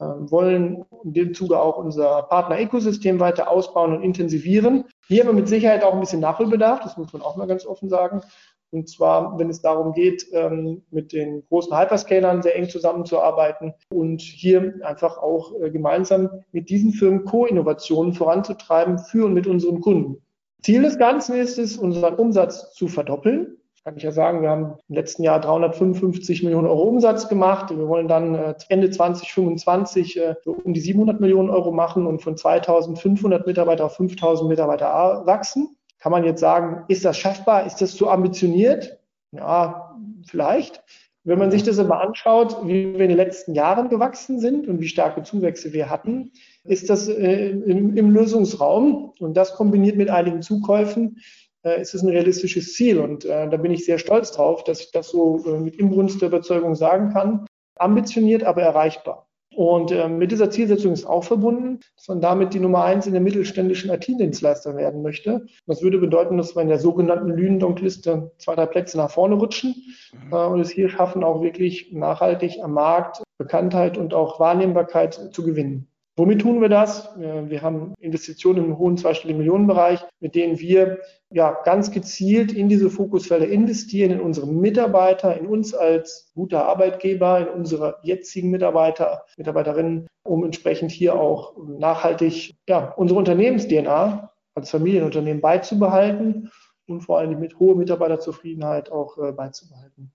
ähm, 0.00 0.30
wollen 0.30 0.84
in 1.02 1.12
dem 1.12 1.34
Zuge 1.34 1.60
auch 1.60 1.76
unser 1.76 2.22
Partner-Ökosystem 2.22 3.20
weiter 3.20 3.50
ausbauen 3.50 3.94
und 3.94 4.02
intensivieren. 4.02 4.84
Hier 5.06 5.20
haben 5.20 5.30
wir 5.30 5.40
mit 5.40 5.48
Sicherheit 5.48 5.84
auch 5.84 5.92
ein 5.92 6.00
bisschen 6.00 6.20
Nachholbedarf, 6.20 6.80
das 6.80 6.96
muss 6.96 7.12
man 7.12 7.22
auch 7.22 7.36
mal 7.36 7.46
ganz 7.46 7.66
offen 7.66 7.88
sagen. 7.88 8.22
Und 8.70 8.88
zwar, 8.88 9.38
wenn 9.38 9.50
es 9.50 9.60
darum 9.60 9.92
geht, 9.92 10.26
ähm, 10.32 10.82
mit 10.90 11.12
den 11.12 11.44
großen 11.46 11.78
Hyperscalern 11.78 12.42
sehr 12.42 12.56
eng 12.56 12.68
zusammenzuarbeiten 12.68 13.74
und 13.92 14.20
hier 14.20 14.74
einfach 14.82 15.18
auch 15.18 15.52
äh, 15.60 15.70
gemeinsam 15.70 16.28
mit 16.50 16.70
diesen 16.70 16.92
Firmen 16.92 17.24
Co-Innovationen 17.24 18.14
voranzutreiben 18.14 18.98
für 18.98 19.26
und 19.26 19.34
mit 19.34 19.46
unseren 19.46 19.80
Kunden. 19.80 20.24
Ziel 20.64 20.82
des 20.82 20.98
Ganzen 20.98 21.36
ist 21.36 21.58
es, 21.58 21.76
unseren 21.76 22.14
Umsatz 22.14 22.72
zu 22.72 22.88
verdoppeln. 22.88 23.58
Kann 23.84 23.98
ich 23.98 24.02
ja 24.02 24.12
sagen, 24.12 24.40
wir 24.40 24.48
haben 24.48 24.78
im 24.88 24.94
letzten 24.94 25.22
Jahr 25.24 25.38
355 25.40 26.42
Millionen 26.42 26.66
Euro 26.66 26.84
Umsatz 26.84 27.28
gemacht. 27.28 27.68
Wir 27.68 27.86
wollen 27.86 28.08
dann 28.08 28.34
äh, 28.34 28.54
Ende 28.70 28.90
2025 28.90 30.16
äh, 30.16 30.34
um 30.46 30.72
die 30.72 30.80
700 30.80 31.20
Millionen 31.20 31.50
Euro 31.50 31.70
machen 31.70 32.06
und 32.06 32.22
von 32.22 32.34
2500 32.34 33.46
Mitarbeiter 33.46 33.84
auf 33.84 33.96
5000 33.96 34.48
Mitarbeiter 34.48 35.22
wachsen. 35.26 35.76
Kann 35.98 36.12
man 36.12 36.24
jetzt 36.24 36.40
sagen, 36.40 36.84
ist 36.88 37.04
das 37.04 37.18
schaffbar? 37.18 37.66
Ist 37.66 37.82
das 37.82 37.94
zu 37.94 38.08
ambitioniert? 38.08 38.98
Ja, 39.32 39.94
vielleicht. 40.26 40.82
Wenn 41.26 41.38
man 41.38 41.50
sich 41.50 41.62
das 41.62 41.78
aber 41.78 42.00
anschaut, 42.00 42.66
wie 42.66 42.92
wir 42.92 43.00
in 43.00 43.08
den 43.08 43.16
letzten 43.16 43.54
Jahren 43.54 43.88
gewachsen 43.88 44.40
sind 44.40 44.68
und 44.68 44.80
wie 44.80 44.88
starke 44.88 45.22
Zuwächse 45.22 45.72
wir 45.72 45.88
hatten, 45.88 46.32
ist 46.64 46.90
das 46.90 47.08
äh, 47.08 47.48
im, 47.48 48.10
Lösungsraum 48.10 49.12
und 49.18 49.34
das 49.34 49.54
kombiniert 49.54 49.96
mit 49.96 50.10
einigen 50.10 50.42
Zukäufen, 50.42 51.16
äh, 51.16 51.43
ist 51.72 51.94
es 51.94 52.02
ein 52.02 52.08
realistisches 52.08 52.74
Ziel. 52.74 52.98
Und 52.98 53.24
äh, 53.24 53.48
da 53.48 53.56
bin 53.56 53.72
ich 53.72 53.84
sehr 53.84 53.98
stolz 53.98 54.32
drauf, 54.32 54.64
dass 54.64 54.80
ich 54.80 54.90
das 54.92 55.08
so 55.08 55.44
äh, 55.46 55.58
mit 55.58 55.76
Inbrunst 55.76 56.20
der 56.20 56.28
Überzeugung 56.28 56.74
sagen 56.74 57.12
kann. 57.12 57.46
Ambitioniert, 57.76 58.44
aber 58.44 58.62
erreichbar. 58.62 59.26
Und 59.56 59.92
äh, 59.92 60.08
mit 60.08 60.32
dieser 60.32 60.50
Zielsetzung 60.50 60.92
ist 60.92 61.06
auch 61.06 61.24
verbunden, 61.24 61.80
dass 61.96 62.08
man 62.08 62.20
damit 62.20 62.54
die 62.54 62.60
Nummer 62.60 62.84
eins 62.84 63.06
in 63.06 63.12
der 63.12 63.22
mittelständischen 63.22 63.90
IT-Dienstleister 63.90 64.76
werden 64.76 65.02
möchte. 65.02 65.46
Das 65.66 65.82
würde 65.82 65.98
bedeuten, 65.98 66.36
dass 66.36 66.56
wir 66.56 66.62
in 66.62 66.68
der 66.68 66.80
sogenannten 66.80 67.28
Lünen-Donk-Liste 67.28 68.32
zwei, 68.38 68.54
drei 68.56 68.66
Plätze 68.66 68.96
nach 68.96 69.10
vorne 69.10 69.36
rutschen 69.36 69.74
mhm. 70.12 70.32
äh, 70.32 70.46
und 70.46 70.60
es 70.60 70.70
hier 70.70 70.88
schaffen, 70.88 71.22
auch 71.22 71.42
wirklich 71.42 71.92
nachhaltig 71.92 72.58
am 72.62 72.72
Markt 72.72 73.22
Bekanntheit 73.38 73.98
und 73.98 74.14
auch 74.14 74.38
Wahrnehmbarkeit 74.40 75.14
zu 75.32 75.44
gewinnen. 75.44 75.88
Womit 76.16 76.42
tun 76.42 76.60
wir 76.60 76.68
das? 76.68 77.10
Wir 77.16 77.60
haben 77.60 77.92
Investitionen 77.98 78.64
im 78.64 78.78
hohen 78.78 78.96
zweistelligen 78.96 79.38
Millionenbereich, 79.38 80.00
mit 80.20 80.36
denen 80.36 80.60
wir 80.60 81.00
ja 81.30 81.60
ganz 81.64 81.90
gezielt 81.90 82.52
in 82.52 82.68
diese 82.68 82.88
Fokusfelder 82.88 83.48
investieren, 83.48 84.12
in 84.12 84.20
unsere 84.20 84.46
Mitarbeiter, 84.46 85.36
in 85.36 85.46
uns 85.46 85.74
als 85.74 86.30
guter 86.34 86.66
Arbeitgeber, 86.66 87.40
in 87.40 87.48
unsere 87.48 87.96
jetzigen 88.02 88.50
Mitarbeiter, 88.50 89.24
Mitarbeiterinnen, 89.36 90.06
um 90.22 90.44
entsprechend 90.44 90.92
hier 90.92 91.16
auch 91.18 91.56
nachhaltig 91.56 92.54
ja, 92.68 92.94
unsere 92.96 93.18
Unternehmens-DNA 93.18 94.30
als 94.54 94.70
Familienunternehmen 94.70 95.40
beizubehalten 95.40 96.52
und 96.86 97.00
vor 97.00 97.18
allem 97.18 97.40
mit 97.40 97.58
hoher 97.58 97.74
Mitarbeiterzufriedenheit 97.74 98.92
auch 98.92 99.18
äh, 99.18 99.32
beizubehalten. 99.32 100.12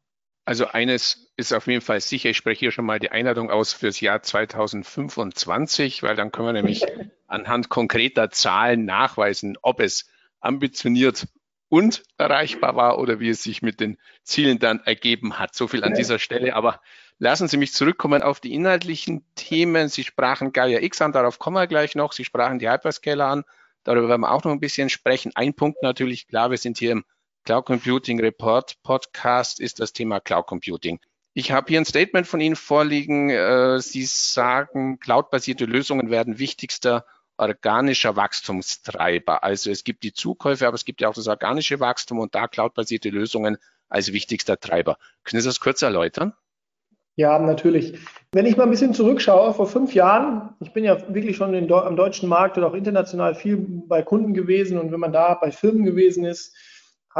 Also 0.50 0.66
eines 0.66 1.32
ist 1.36 1.54
auf 1.54 1.68
jeden 1.68 1.82
Fall 1.82 2.02
sicher, 2.02 2.32
ich 2.32 2.38
spreche 2.38 2.62
hier 2.62 2.72
schon 2.72 2.84
mal 2.84 2.98
die 2.98 3.12
Einladung 3.12 3.52
aus 3.52 3.72
fürs 3.72 4.00
Jahr 4.00 4.24
2025, 4.24 6.02
weil 6.02 6.16
dann 6.16 6.32
können 6.32 6.48
wir 6.48 6.54
nämlich 6.54 6.84
anhand 7.28 7.70
konkreter 7.70 8.32
Zahlen 8.32 8.84
nachweisen, 8.84 9.60
ob 9.62 9.80
es 9.80 10.10
ambitioniert 10.40 11.28
und 11.68 12.02
erreichbar 12.18 12.76
war 12.76 12.98
oder 12.98 13.20
wie 13.20 13.30
es 13.30 13.44
sich 13.44 13.62
mit 13.62 13.80
den 13.80 14.00
Zielen 14.24 14.58
dann 14.58 14.80
ergeben 14.80 15.38
hat. 15.38 15.54
So 15.54 15.68
viel 15.68 15.84
an 15.84 15.94
dieser 15.94 16.18
Stelle. 16.18 16.56
Aber 16.56 16.82
lassen 17.20 17.48
Sie 17.48 17.58
mich 17.58 17.72
zurückkommen 17.72 18.24
auf 18.24 18.40
die 18.40 18.56
inhaltlichen 18.56 19.24
Themen. 19.36 19.88
Sie 19.88 20.04
sprachen 20.04 20.52
Gaia 20.52 20.80
X 20.82 21.00
an, 21.04 21.12
darauf 21.12 21.38
kommen 21.38 21.58
wir 21.58 21.68
gleich 21.68 21.94
noch. 21.94 22.12
Sie 22.12 22.26
sprachen 22.26 22.58
die 22.58 22.68
Hyperscaler 22.68 23.28
an, 23.28 23.44
darüber 23.84 24.10
werden 24.10 24.22
wir 24.22 24.32
auch 24.32 24.44
noch 24.44 24.52
ein 24.52 24.60
bisschen 24.60 24.90
sprechen. 24.90 25.32
Ein 25.36 25.54
Punkt 25.54 25.84
natürlich, 25.84 26.28
klar, 26.28 26.50
wir 26.50 26.58
sind 26.58 26.80
hier 26.80 26.94
im 26.94 27.06
Cloud 27.50 27.66
Computing 27.66 28.20
Report 28.20 28.76
Podcast 28.84 29.60
ist 29.60 29.80
das 29.80 29.92
Thema 29.92 30.20
Cloud 30.20 30.46
Computing. 30.46 31.00
Ich 31.34 31.52
habe 31.52 31.66
hier 31.70 31.80
ein 31.80 31.86
Statement 31.86 32.28
von 32.28 32.42
Ihnen 32.42 32.56
vorliegen. 32.56 33.32
Äh, 33.32 33.80
Sie 33.80 34.06
sagen, 34.06 35.00
cloudbasierte 35.00 35.66
Lösungen 35.66 36.12
werden 36.12 36.38
wichtigster 36.38 37.08
organischer 37.38 38.16
Wachstumstreiber. 38.16 39.44
Also 39.44 39.72
es 39.72 39.84
gibt 39.84 40.04
die 40.04 40.14
Zukäufe, 40.14 40.68
aber 40.68 40.76
es 40.76 40.86
gibt 40.86 41.02
ja 41.02 41.10
auch 41.10 41.16
das 41.16 41.28
organische 41.28 41.80
Wachstum 41.80 42.20
und 42.20 42.36
da 42.36 42.48
cloudbasierte 42.48 43.10
Lösungen 43.10 43.58
als 43.88 44.14
wichtigster 44.14 44.60
Treiber. 44.60 45.00
Können 45.24 45.42
Sie 45.42 45.50
das 45.50 45.60
kurz 45.60 45.82
erläutern? 45.82 46.34
Ja, 47.16 47.40
natürlich. 47.40 47.98
Wenn 48.32 48.46
ich 48.46 48.58
mal 48.58 48.66
ein 48.66 48.70
bisschen 48.70 48.94
zurückschaue, 48.94 49.56
vor 49.56 49.66
fünf 49.66 49.96
Jahren, 49.96 50.54
ich 50.60 50.72
bin 50.72 50.84
ja 50.84 51.02
wirklich 51.12 51.38
schon 51.38 51.56
am 51.72 51.96
deutschen 51.96 52.30
Markt 52.30 52.60
und 52.60 52.64
auch 52.64 52.76
international 52.76 53.34
viel 53.34 53.58
bei 53.88 54.04
Kunden 54.04 54.36
gewesen 54.36 54.78
und 54.78 54.92
wenn 54.92 55.00
man 55.00 55.12
da 55.12 55.34
bei 55.34 55.52
Firmen 55.52 55.84
gewesen 55.84 56.26
ist, 56.26 56.56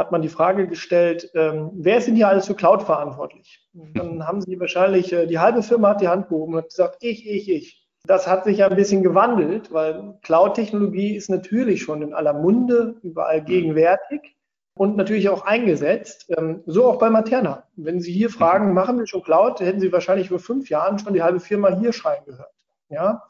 hat 0.00 0.12
man 0.12 0.22
die 0.22 0.30
Frage 0.30 0.66
gestellt, 0.66 1.30
ähm, 1.34 1.70
wer 1.74 1.98
ist 1.98 2.08
denn 2.08 2.16
hier 2.16 2.28
alles 2.28 2.46
für 2.46 2.54
Cloud 2.54 2.82
verantwortlich? 2.82 3.68
Und 3.74 3.96
dann 3.96 4.26
haben 4.26 4.40
sie 4.40 4.58
wahrscheinlich, 4.58 5.12
äh, 5.12 5.26
die 5.26 5.38
halbe 5.38 5.62
Firma 5.62 5.90
hat 5.90 6.00
die 6.00 6.08
Hand 6.08 6.30
gehoben 6.30 6.54
und 6.54 6.62
hat 6.62 6.70
gesagt, 6.70 6.96
ich, 7.02 7.28
ich, 7.28 7.50
ich. 7.50 7.86
Das 8.06 8.26
hat 8.26 8.44
sich 8.44 8.58
ja 8.58 8.68
ein 8.68 8.76
bisschen 8.76 9.02
gewandelt, 9.02 9.72
weil 9.72 10.18
Cloud-Technologie 10.22 11.14
ist 11.14 11.28
natürlich 11.28 11.82
schon 11.82 12.00
in 12.00 12.14
aller 12.14 12.32
Munde, 12.32 12.96
überall 13.02 13.44
gegenwärtig 13.44 14.36
und 14.74 14.96
natürlich 14.96 15.28
auch 15.28 15.44
eingesetzt. 15.44 16.32
Ähm, 16.34 16.62
so 16.64 16.86
auch 16.86 16.98
bei 16.98 17.10
Materna. 17.10 17.64
Wenn 17.76 18.00
Sie 18.00 18.12
hier 18.12 18.30
fragen, 18.30 18.72
machen 18.72 18.98
wir 18.98 19.06
schon 19.06 19.22
Cloud, 19.22 19.60
hätten 19.60 19.80
Sie 19.80 19.92
wahrscheinlich 19.92 20.30
vor 20.30 20.38
fünf 20.38 20.70
Jahren 20.70 20.98
schon 20.98 21.12
die 21.12 21.22
halbe 21.22 21.40
Firma 21.40 21.78
hier 21.78 21.92
schreien 21.92 22.24
gehört. 22.24 22.54
Ja, 22.90 23.22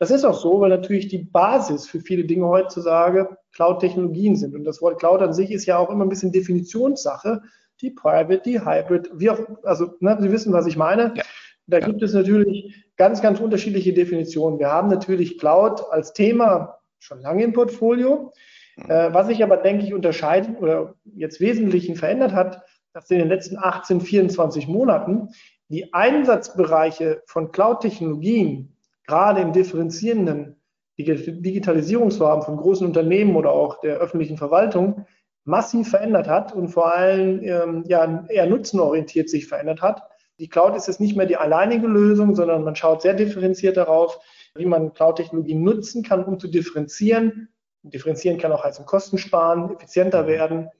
das 0.00 0.10
ist 0.10 0.24
auch 0.24 0.34
so, 0.34 0.60
weil 0.60 0.70
natürlich 0.70 1.06
die 1.06 1.18
Basis 1.18 1.86
für 1.86 2.00
viele 2.00 2.24
Dinge 2.24 2.48
heutzutage 2.48 3.38
Cloud-Technologien 3.52 4.34
sind. 4.34 4.56
Und 4.56 4.64
das 4.64 4.82
Wort 4.82 4.98
Cloud 4.98 5.22
an 5.22 5.32
sich 5.32 5.52
ist 5.52 5.66
ja 5.66 5.78
auch 5.78 5.88
immer 5.90 6.04
ein 6.04 6.08
bisschen 6.08 6.32
Definitionssache. 6.32 7.40
Die 7.80 7.90
Private, 7.90 8.42
die 8.44 8.60
Hybrid, 8.60 9.10
wie 9.14 9.30
auch, 9.30 9.38
also 9.62 9.94
ne, 10.00 10.18
Sie 10.20 10.32
wissen, 10.32 10.52
was 10.52 10.66
ich 10.66 10.76
meine. 10.76 11.14
Ja. 11.16 11.22
Da 11.68 11.78
ja. 11.78 11.86
gibt 11.86 12.02
es 12.02 12.12
natürlich 12.12 12.84
ganz, 12.96 13.22
ganz 13.22 13.38
unterschiedliche 13.38 13.92
Definitionen. 13.92 14.58
Wir 14.58 14.70
haben 14.70 14.88
natürlich 14.88 15.38
Cloud 15.38 15.82
als 15.90 16.12
Thema 16.12 16.80
schon 16.98 17.20
lange 17.20 17.44
im 17.44 17.52
Portfolio. 17.52 18.32
Mhm. 18.76 18.90
Äh, 18.90 19.14
was 19.14 19.28
sich 19.28 19.44
aber, 19.44 19.58
denke 19.58 19.84
ich, 19.84 19.94
unterscheidet 19.94 20.60
oder 20.60 20.94
jetzt 21.14 21.40
wesentlich 21.40 21.96
verändert 21.96 22.32
hat, 22.32 22.62
dass 22.92 23.10
in 23.10 23.18
den 23.18 23.28
letzten 23.28 23.58
18, 23.58 24.00
24 24.00 24.66
Monaten 24.66 25.28
die 25.68 25.94
Einsatzbereiche 25.94 27.22
von 27.26 27.52
Cloud-Technologien 27.52 28.73
gerade 29.06 29.40
im 29.40 29.52
differenzierenden 29.52 30.56
Digitalisierungsvorhaben 30.98 32.44
von 32.44 32.56
großen 32.56 32.86
Unternehmen 32.86 33.36
oder 33.36 33.50
auch 33.50 33.80
der 33.80 33.96
öffentlichen 33.96 34.36
Verwaltung 34.36 35.06
massiv 35.44 35.90
verändert 35.90 36.28
hat 36.28 36.54
und 36.54 36.68
vor 36.68 36.94
allem 36.94 37.42
ähm, 37.42 37.84
ja, 37.86 38.24
eher 38.28 38.46
nutzenorientiert 38.46 39.28
sich 39.28 39.46
verändert 39.46 39.82
hat. 39.82 40.02
Die 40.38 40.48
Cloud 40.48 40.76
ist 40.76 40.86
jetzt 40.86 41.00
nicht 41.00 41.16
mehr 41.16 41.26
die 41.26 41.36
alleinige 41.36 41.86
Lösung, 41.86 42.34
sondern 42.34 42.64
man 42.64 42.76
schaut 42.76 43.02
sehr 43.02 43.14
differenziert 43.14 43.76
darauf, 43.76 44.18
wie 44.54 44.66
man 44.66 44.94
Cloud-Technologien 44.94 45.62
nutzen 45.62 46.02
kann, 46.02 46.24
um 46.24 46.38
zu 46.38 46.48
differenzieren. 46.48 47.48
Differenzieren 47.82 48.38
kann 48.38 48.52
auch 48.52 48.64
heißen 48.64 48.86
Kosten 48.86 49.18
sparen, 49.18 49.74
effizienter 49.74 50.26
werden. 50.26 50.70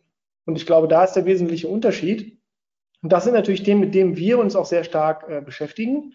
Und 0.46 0.56
ich 0.56 0.66
glaube, 0.66 0.88
da 0.88 1.04
ist 1.04 1.12
der 1.12 1.26
wesentliche 1.26 1.68
Unterschied. 1.68 2.40
Und 3.02 3.12
das 3.12 3.24
sind 3.24 3.34
natürlich 3.34 3.62
Themen, 3.62 3.80
mit 3.80 3.94
denen 3.94 4.16
wir 4.16 4.38
uns 4.38 4.56
auch 4.56 4.64
sehr 4.64 4.84
stark 4.84 5.28
äh, 5.28 5.40
beschäftigen. 5.42 6.14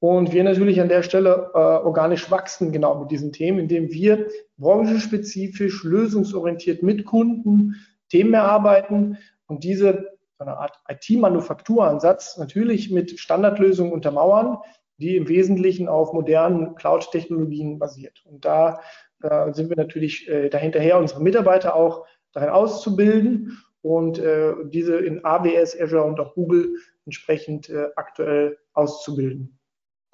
Und 0.00 0.32
wir 0.32 0.42
natürlich 0.44 0.80
an 0.80 0.88
der 0.88 1.02
Stelle 1.02 1.50
äh, 1.52 1.58
organisch 1.58 2.30
wachsen 2.30 2.72
genau 2.72 2.98
mit 2.98 3.10
diesen 3.10 3.32
Themen, 3.32 3.58
indem 3.58 3.90
wir 3.90 4.28
branchenspezifisch, 4.56 5.84
lösungsorientiert 5.84 6.82
mit 6.82 7.04
Kunden 7.04 7.76
Themen 8.08 8.34
erarbeiten 8.34 9.18
und 9.46 9.62
diese 9.62 10.08
so 10.38 10.44
eine 10.44 10.56
Art 10.56 10.72
IT-Manufakturansatz 10.88 12.38
natürlich 12.38 12.90
mit 12.90 13.20
Standardlösungen 13.20 13.92
untermauern, 13.92 14.56
die 14.96 15.16
im 15.16 15.28
Wesentlichen 15.28 15.86
auf 15.86 16.14
modernen 16.14 16.74
Cloud-Technologien 16.76 17.78
basiert. 17.78 18.22
Und 18.24 18.46
da 18.46 18.80
äh, 19.22 19.52
sind 19.52 19.68
wir 19.68 19.76
natürlich 19.76 20.28
äh, 20.28 20.48
dahinterher, 20.48 20.98
unsere 20.98 21.22
Mitarbeiter 21.22 21.76
auch 21.76 22.06
darin 22.32 22.48
auszubilden 22.48 23.58
und 23.82 24.18
äh, 24.18 24.54
diese 24.64 24.96
in 24.96 25.24
AWS, 25.24 25.78
Azure 25.78 26.04
und 26.04 26.18
auch 26.20 26.34
Google 26.34 26.74
entsprechend 27.04 27.68
äh, 27.68 27.88
aktuell 27.96 28.58
auszubilden. 28.72 29.59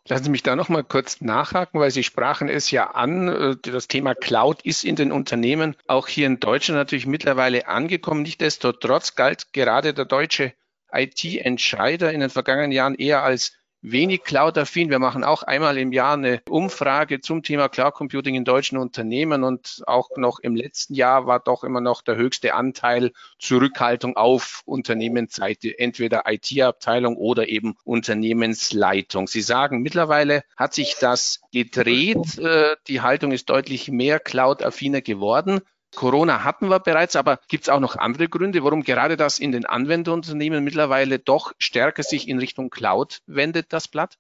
Lassen 0.09 0.25
Sie 0.25 0.31
mich 0.31 0.45
da 0.45 0.55
noch 0.55 0.69
mal 0.69 0.85
kurz 0.85 1.21
nachhaken, 1.21 1.81
weil 1.81 1.91
Sie 1.91 2.05
sprachen 2.05 2.49
es 2.49 2.71
ja 2.71 2.91
an. 2.91 3.29
Äh, 3.29 3.57
das 3.63 3.89
Thema 3.89 4.15
Cloud 4.15 4.63
ist 4.63 4.85
in 4.85 4.95
den 4.95 5.11
Unternehmen 5.11 5.77
auch 5.89 6.07
hier 6.07 6.27
in 6.27 6.39
Deutschland 6.39 6.79
natürlich 6.79 7.07
mittlerweile 7.07 7.67
angekommen. 7.67 8.23
Nichtsdestotrotz 8.23 9.17
galt 9.17 9.53
gerade 9.53 9.95
der 9.95 10.05
deutsche 10.05 10.53
IT-Entscheider 10.93 12.13
in 12.13 12.21
den 12.21 12.31
vergangenen 12.31 12.71
Jahren 12.71 12.95
eher 12.95 13.25
als 13.25 13.53
wenig 13.91 14.25
Cloud-affin. 14.25 14.91
Wir 14.91 14.99
machen 14.99 15.25
auch 15.25 15.43
einmal 15.43 15.79
im 15.79 15.93
Jahr 15.93 16.15
eine 16.15 16.43
Umfrage 16.49 17.21
zum 17.21 17.43
Thema 17.43 17.69
Cloud 17.69 17.95
Computing 17.95 18.35
in 18.35 18.45
deutschen 18.45 18.79
Unternehmen 18.79 19.45
und 19.45 19.83
auch 19.87 20.11
noch 20.17 20.41
im 20.41 20.57
letzten 20.57 20.95
Jahr 20.95 21.27
war 21.27 21.41
doch 21.41 21.63
immer 21.63 21.81
noch 21.81 22.03
der 22.03 22.17
höchste 22.17 22.55
Anteil 22.55 23.13
Zurückhaltung 23.39 24.17
auf 24.17 24.63
Unternehmensseite, 24.65 25.79
entweder 25.79 26.25
IT-Abteilung 26.27 27.17
oder 27.17 27.49
eben 27.49 27.77
Unternehmensleitung. 27.85 29.29
Sie 29.29 29.43
sagen, 29.43 29.83
mittlerweile 29.83 30.43
hat 30.57 30.75
sich 30.75 30.97
das 31.01 31.41
gedreht. 31.53 32.39
Äh, 32.39 32.77
die 32.89 33.01
Haltung 33.03 33.31
ist 33.31 33.49
deutlich 33.49 33.89
mehr 33.89 34.19
Cloud-affiner 34.19 35.01
geworden. 35.01 35.61
Corona 35.95 36.45
hatten 36.45 36.69
wir 36.69 36.81
bereits, 36.81 37.17
aber 37.17 37.39
gibt 37.49 37.65
es 37.65 37.69
auch 37.69 37.81
noch 37.81 37.97
andere 37.97 38.29
Gründe, 38.29 38.63
warum 38.65 38.83
gerade 38.83 39.17
das 39.17 39.39
in 39.39 39.53
den 39.53 39.67
Anwenderunternehmen 39.67 40.63
mittlerweile 40.63 41.19
doch 41.19 41.53
stärker 41.59 42.03
sich 42.03 42.29
in 42.29 42.39
Richtung 42.39 42.71
Cloud 42.71 43.21
wendet, 43.27 43.73
das 43.73 43.89
Blatt? 43.89 44.19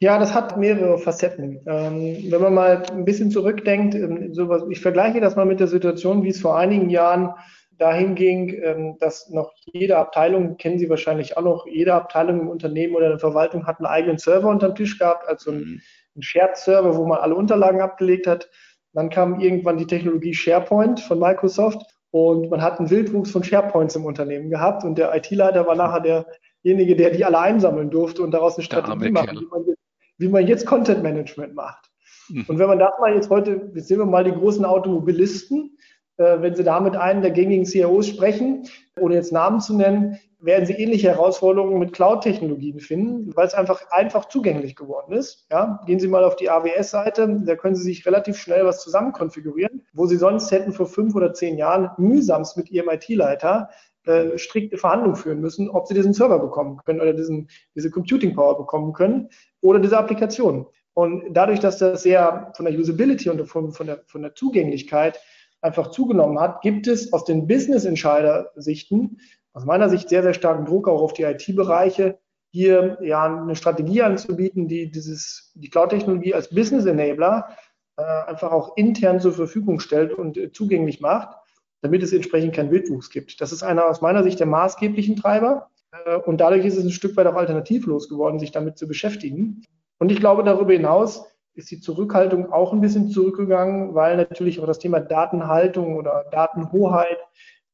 Ja, 0.00 0.18
das 0.18 0.34
hat 0.34 0.56
mehrere 0.56 0.98
Facetten. 0.98 1.60
Ähm, 1.64 2.24
wenn 2.28 2.42
man 2.42 2.54
mal 2.54 2.82
ein 2.90 3.04
bisschen 3.04 3.30
zurückdenkt, 3.30 3.94
ähm, 3.94 4.34
sowas, 4.34 4.64
ich 4.68 4.80
vergleiche 4.80 5.20
das 5.20 5.36
mal 5.36 5.46
mit 5.46 5.60
der 5.60 5.68
Situation, 5.68 6.24
wie 6.24 6.30
es 6.30 6.40
vor 6.40 6.58
einigen 6.58 6.90
Jahren 6.90 7.34
dahin 7.78 8.16
ging, 8.16 8.52
ähm, 8.62 8.96
dass 8.98 9.30
noch 9.30 9.52
jede 9.64 9.98
Abteilung, 9.98 10.56
kennen 10.56 10.80
Sie 10.80 10.90
wahrscheinlich 10.90 11.36
auch 11.36 11.42
noch, 11.42 11.66
jede 11.66 11.94
Abteilung 11.94 12.40
im 12.40 12.48
Unternehmen 12.48 12.96
oder 12.96 13.06
in 13.06 13.12
der 13.12 13.20
Verwaltung 13.20 13.66
hat 13.66 13.78
einen 13.78 13.86
eigenen 13.86 14.18
Server 14.18 14.48
unterm 14.48 14.74
Tisch 14.74 14.98
gehabt, 14.98 15.28
also 15.28 15.52
einen, 15.52 15.60
mhm. 15.60 15.80
einen 16.16 16.22
Shared-Server, 16.22 16.96
wo 16.96 17.06
man 17.06 17.18
alle 17.18 17.36
Unterlagen 17.36 17.80
abgelegt 17.80 18.26
hat. 18.26 18.48
Dann 18.92 19.10
kam 19.10 19.40
irgendwann 19.40 19.78
die 19.78 19.86
Technologie 19.86 20.34
SharePoint 20.34 21.00
von 21.00 21.18
Microsoft 21.18 21.80
und 22.10 22.50
man 22.50 22.60
hat 22.60 22.78
einen 22.78 22.90
Wildwuchs 22.90 23.30
von 23.30 23.42
SharePoints 23.42 23.96
im 23.96 24.04
Unternehmen 24.04 24.50
gehabt 24.50 24.84
und 24.84 24.98
der 24.98 25.14
IT-Leiter 25.14 25.66
war 25.66 25.74
nachher 25.74 26.26
derjenige, 26.62 26.94
der 26.94 27.10
die 27.10 27.24
alle 27.24 27.38
einsammeln 27.38 27.90
durfte 27.90 28.22
und 28.22 28.32
daraus 28.32 28.56
eine 28.56 28.64
Strategie 28.64 29.10
machen, 29.10 29.38
wie 29.40 29.46
man, 29.46 29.74
wie 30.18 30.28
man, 30.28 30.46
jetzt 30.46 30.66
Content 30.66 31.02
Management 31.02 31.54
macht. 31.54 31.90
Hm. 32.28 32.44
Und 32.48 32.58
wenn 32.58 32.68
man 32.68 32.78
das 32.78 32.92
mal 33.00 33.14
jetzt 33.14 33.30
heute, 33.30 33.70
jetzt 33.74 33.88
sehen 33.88 33.98
wir 33.98 34.06
mal 34.06 34.24
die 34.24 34.32
großen 34.32 34.64
Automobilisten, 34.64 35.78
äh, 36.18 36.42
wenn 36.42 36.54
Sie 36.54 36.64
da 36.64 36.80
mit 36.80 36.96
einem 36.96 37.22
der 37.22 37.30
gängigen 37.30 37.64
CIOs 37.64 38.08
sprechen, 38.08 38.68
ohne 39.00 39.14
jetzt 39.14 39.32
Namen 39.32 39.60
zu 39.60 39.74
nennen, 39.74 40.18
werden 40.42 40.66
Sie 40.66 40.74
ähnliche 40.74 41.08
Herausforderungen 41.08 41.78
mit 41.78 41.92
Cloud-Technologien 41.92 42.80
finden, 42.80 43.34
weil 43.36 43.46
es 43.46 43.54
einfach 43.54 43.90
einfach 43.90 44.26
zugänglich 44.26 44.76
geworden 44.76 45.12
ist. 45.12 45.46
Ja, 45.50 45.80
gehen 45.86 46.00
Sie 46.00 46.08
mal 46.08 46.24
auf 46.24 46.36
die 46.36 46.50
AWS-Seite, 46.50 47.42
da 47.44 47.56
können 47.56 47.76
Sie 47.76 47.84
sich 47.84 48.04
relativ 48.04 48.36
schnell 48.36 48.64
was 48.64 48.82
zusammen 48.82 49.12
konfigurieren, 49.12 49.82
wo 49.92 50.06
Sie 50.06 50.16
sonst 50.16 50.50
hätten 50.50 50.72
vor 50.72 50.86
fünf 50.86 51.14
oder 51.14 51.32
zehn 51.32 51.56
Jahren 51.56 51.90
mühsamst 51.96 52.56
mit 52.56 52.70
Ihrem 52.70 52.90
IT-Leiter 52.90 53.70
äh, 54.04 54.36
strikte 54.36 54.78
Verhandlungen 54.78 55.16
führen 55.16 55.40
müssen, 55.40 55.70
ob 55.70 55.86
Sie 55.86 55.94
diesen 55.94 56.12
Server 56.12 56.40
bekommen 56.40 56.80
können 56.84 57.00
oder 57.00 57.14
diesen, 57.14 57.48
diese 57.76 57.90
Computing 57.90 58.34
Power 58.34 58.58
bekommen 58.58 58.92
können 58.92 59.28
oder 59.60 59.78
diese 59.78 59.96
Applikation. 59.96 60.66
Und 60.94 61.32
dadurch, 61.32 61.60
dass 61.60 61.78
das 61.78 62.02
sehr 62.02 62.52
von 62.54 62.66
der 62.66 62.78
Usability 62.78 63.30
und 63.30 63.46
von, 63.46 63.72
von, 63.72 63.86
der, 63.86 64.02
von 64.06 64.22
der 64.22 64.34
Zugänglichkeit 64.34 65.20
einfach 65.60 65.90
zugenommen 65.90 66.40
hat, 66.40 66.60
gibt 66.60 66.86
es 66.88 67.12
aus 67.12 67.24
den 67.24 67.46
Business-Entscheider-Sichten 67.46 69.18
aus 69.52 69.64
meiner 69.64 69.88
Sicht 69.88 70.08
sehr, 70.08 70.22
sehr 70.22 70.34
starken 70.34 70.64
Druck 70.64 70.88
auch 70.88 71.02
auf 71.02 71.12
die 71.12 71.22
IT-Bereiche, 71.22 72.18
hier 72.50 72.98
ja 73.00 73.24
eine 73.24 73.56
Strategie 73.56 74.02
anzubieten, 74.02 74.68
die 74.68 74.90
dieses, 74.90 75.52
die 75.54 75.70
Cloud-Technologie 75.70 76.34
als 76.34 76.50
Business 76.50 76.84
Enabler 76.84 77.56
äh, 77.96 78.02
einfach 78.02 78.52
auch 78.52 78.76
intern 78.76 79.20
zur 79.20 79.32
Verfügung 79.32 79.80
stellt 79.80 80.12
und 80.12 80.36
äh, 80.36 80.52
zugänglich 80.52 81.00
macht, 81.00 81.36
damit 81.80 82.02
es 82.02 82.12
entsprechend 82.12 82.54
keinen 82.54 82.70
Wildwuchs 82.70 83.10
gibt. 83.10 83.40
Das 83.40 83.52
ist 83.52 83.62
einer 83.62 83.86
aus 83.86 84.02
meiner 84.02 84.22
Sicht 84.22 84.38
der 84.38 84.46
maßgeblichen 84.46 85.16
Treiber. 85.16 85.70
Äh, 86.04 86.16
und 86.16 86.40
dadurch 86.40 86.64
ist 86.64 86.76
es 86.76 86.84
ein 86.84 86.90
Stück 86.90 87.16
weit 87.16 87.26
auch 87.26 87.36
alternativlos 87.36 88.08
geworden, 88.08 88.38
sich 88.38 88.52
damit 88.52 88.76
zu 88.76 88.86
beschäftigen. 88.86 89.62
Und 89.98 90.12
ich 90.12 90.20
glaube, 90.20 90.44
darüber 90.44 90.72
hinaus 90.72 91.26
ist 91.54 91.70
die 91.70 91.80
Zurückhaltung 91.80 92.52
auch 92.52 92.72
ein 92.72 92.80
bisschen 92.80 93.10
zurückgegangen, 93.10 93.94
weil 93.94 94.16
natürlich 94.16 94.60
auch 94.60 94.66
das 94.66 94.78
Thema 94.78 95.00
Datenhaltung 95.00 95.96
oder 95.96 96.24
Datenhoheit 96.30 97.18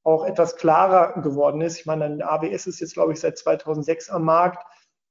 auch 0.09 0.25
etwas 0.25 0.57
klarer 0.57 1.21
geworden 1.21 1.61
ist. 1.61 1.79
Ich 1.79 1.87
meine, 1.87 2.07
ein 2.07 2.23
AWS 2.23 2.67
ist 2.67 2.81
jetzt, 2.81 2.95
glaube 2.95 3.13
ich, 3.13 3.21
seit 3.21 3.39
2006 3.39 4.11
am 4.11 4.25
Markt. 4.25 4.65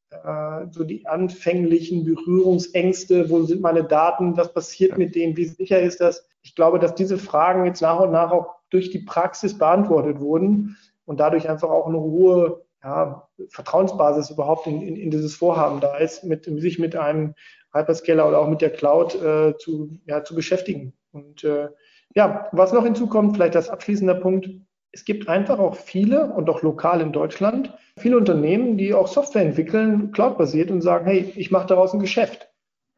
Äh, 0.09 0.67
so 0.71 0.83
die 0.83 1.05
anfänglichen 1.05 2.05
Berührungsängste, 2.05 3.29
wo 3.29 3.43
sind 3.43 3.61
meine 3.61 3.83
Daten, 3.83 4.37
was 4.37 4.53
passiert 4.53 4.97
mit 4.97 5.15
denen, 5.15 5.35
wie 5.35 5.45
sicher 5.45 5.81
ist 5.81 6.01
das? 6.01 6.27
Ich 6.41 6.55
glaube, 6.55 6.79
dass 6.79 6.95
diese 6.95 7.17
Fragen 7.17 7.65
jetzt 7.65 7.81
nach 7.81 7.99
und 7.99 8.11
nach 8.11 8.31
auch 8.31 8.55
durch 8.69 8.89
die 8.89 8.99
Praxis 8.99 9.57
beantwortet 9.57 10.19
wurden 10.19 10.77
und 11.05 11.19
dadurch 11.19 11.49
einfach 11.49 11.69
auch 11.69 11.87
eine 11.87 11.99
hohe 11.99 12.65
ja, 12.83 13.27
Vertrauensbasis 13.49 14.29
überhaupt 14.29 14.67
in, 14.67 14.81
in, 14.81 14.95
in, 14.95 15.11
dieses 15.11 15.35
Vorhaben 15.35 15.79
da 15.79 15.97
ist, 15.97 16.23
mit, 16.23 16.45
sich 16.45 16.79
mit 16.79 16.95
einem 16.95 17.33
Hyperscaler 17.73 18.27
oder 18.27 18.39
auch 18.39 18.47
mit 18.47 18.61
der 18.61 18.71
Cloud 18.71 19.15
äh, 19.15 19.57
zu, 19.57 19.89
ja, 20.05 20.23
zu 20.23 20.35
beschäftigen. 20.35 20.93
Und 21.11 21.43
äh, 21.43 21.69
ja, 22.15 22.47
was 22.51 22.73
noch 22.73 22.83
hinzukommt, 22.83 23.35
vielleicht 23.35 23.55
als 23.55 23.69
abschließender 23.69 24.15
Punkt, 24.15 24.49
es 24.97 25.05
gibt 25.05 25.29
einfach 25.29 25.59
auch 25.59 25.75
viele 25.75 26.25
und 26.33 26.49
auch 26.49 26.63
lokal 26.63 27.01
in 27.01 27.11
Deutschland 27.11 27.71
viele 27.99 28.17
Unternehmen, 28.17 28.77
die 28.77 28.95
auch 28.95 29.07
Software 29.07 29.43
entwickeln, 29.43 30.11
cloud-basiert 30.11 30.71
und 30.71 30.81
sagen, 30.81 31.05
hey, 31.05 31.31
ich 31.35 31.51
mache 31.51 31.67
daraus 31.67 31.93
ein 31.93 31.99
Geschäft. 31.99 32.49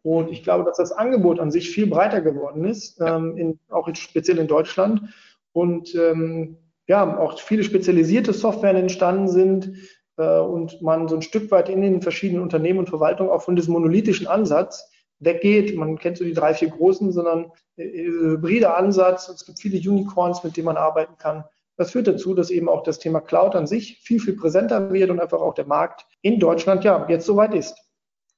Und 0.01 0.31
ich 0.31 0.43
glaube, 0.43 0.63
dass 0.63 0.77
das 0.77 0.93
Angebot 0.93 1.41
an 1.41 1.51
sich 1.51 1.69
viel 1.69 1.87
breiter 1.87 2.21
geworden 2.21 2.63
ist, 2.63 3.01
ähm, 3.01 3.35
in, 3.35 3.59
auch 3.69 3.89
in, 3.89 3.95
speziell 3.95 4.37
in 4.37 4.47
Deutschland. 4.47 5.13
Und 5.51 5.93
ähm, 5.93 6.55
ja, 6.87 7.19
auch 7.19 7.37
viele 7.37 7.63
spezialisierte 7.63 8.31
Software 8.31 8.75
entstanden 8.75 9.27
sind 9.27 9.73
äh, 10.15 10.39
und 10.39 10.81
man 10.81 11.09
so 11.09 11.15
ein 11.15 11.21
Stück 11.21 11.51
weit 11.51 11.67
in 11.67 11.81
den 11.81 12.01
verschiedenen 12.01 12.41
Unternehmen 12.41 12.79
und 12.79 12.89
Verwaltungen 12.89 13.29
auch 13.29 13.41
von 13.41 13.57
diesem 13.57 13.73
monolithischen 13.73 14.27
Ansatz 14.27 14.89
weggeht. 15.19 15.75
Man 15.75 15.97
kennt 15.97 16.17
so 16.17 16.23
die 16.23 16.33
drei, 16.33 16.53
vier 16.53 16.69
großen, 16.69 17.11
sondern 17.11 17.51
äh, 17.75 17.89
hybride 17.91 18.73
Ansatz. 18.73 19.27
Es 19.27 19.45
gibt 19.45 19.59
viele 19.59 19.77
Unicorns, 19.77 20.45
mit 20.45 20.55
denen 20.55 20.65
man 20.65 20.77
arbeiten 20.77 21.17
kann. 21.17 21.43
Das 21.79 21.91
führt 21.91 22.07
dazu, 22.07 22.33
dass 22.33 22.49
eben 22.49 22.67
auch 22.67 22.83
das 22.83 22.99
Thema 22.99 23.21
Cloud 23.21 23.55
an 23.55 23.65
sich 23.65 24.01
viel, 24.01 24.19
viel 24.19 24.35
präsenter 24.35 24.91
wird 24.91 25.11
und 25.11 25.21
einfach 25.21 25.39
auch 25.39 25.53
der 25.53 25.65
Markt 25.65 26.05
in 26.21 26.37
Deutschland 26.37 26.83
ja 26.83 27.07
jetzt 27.07 27.25
soweit 27.25 27.53
ist. 27.53 27.73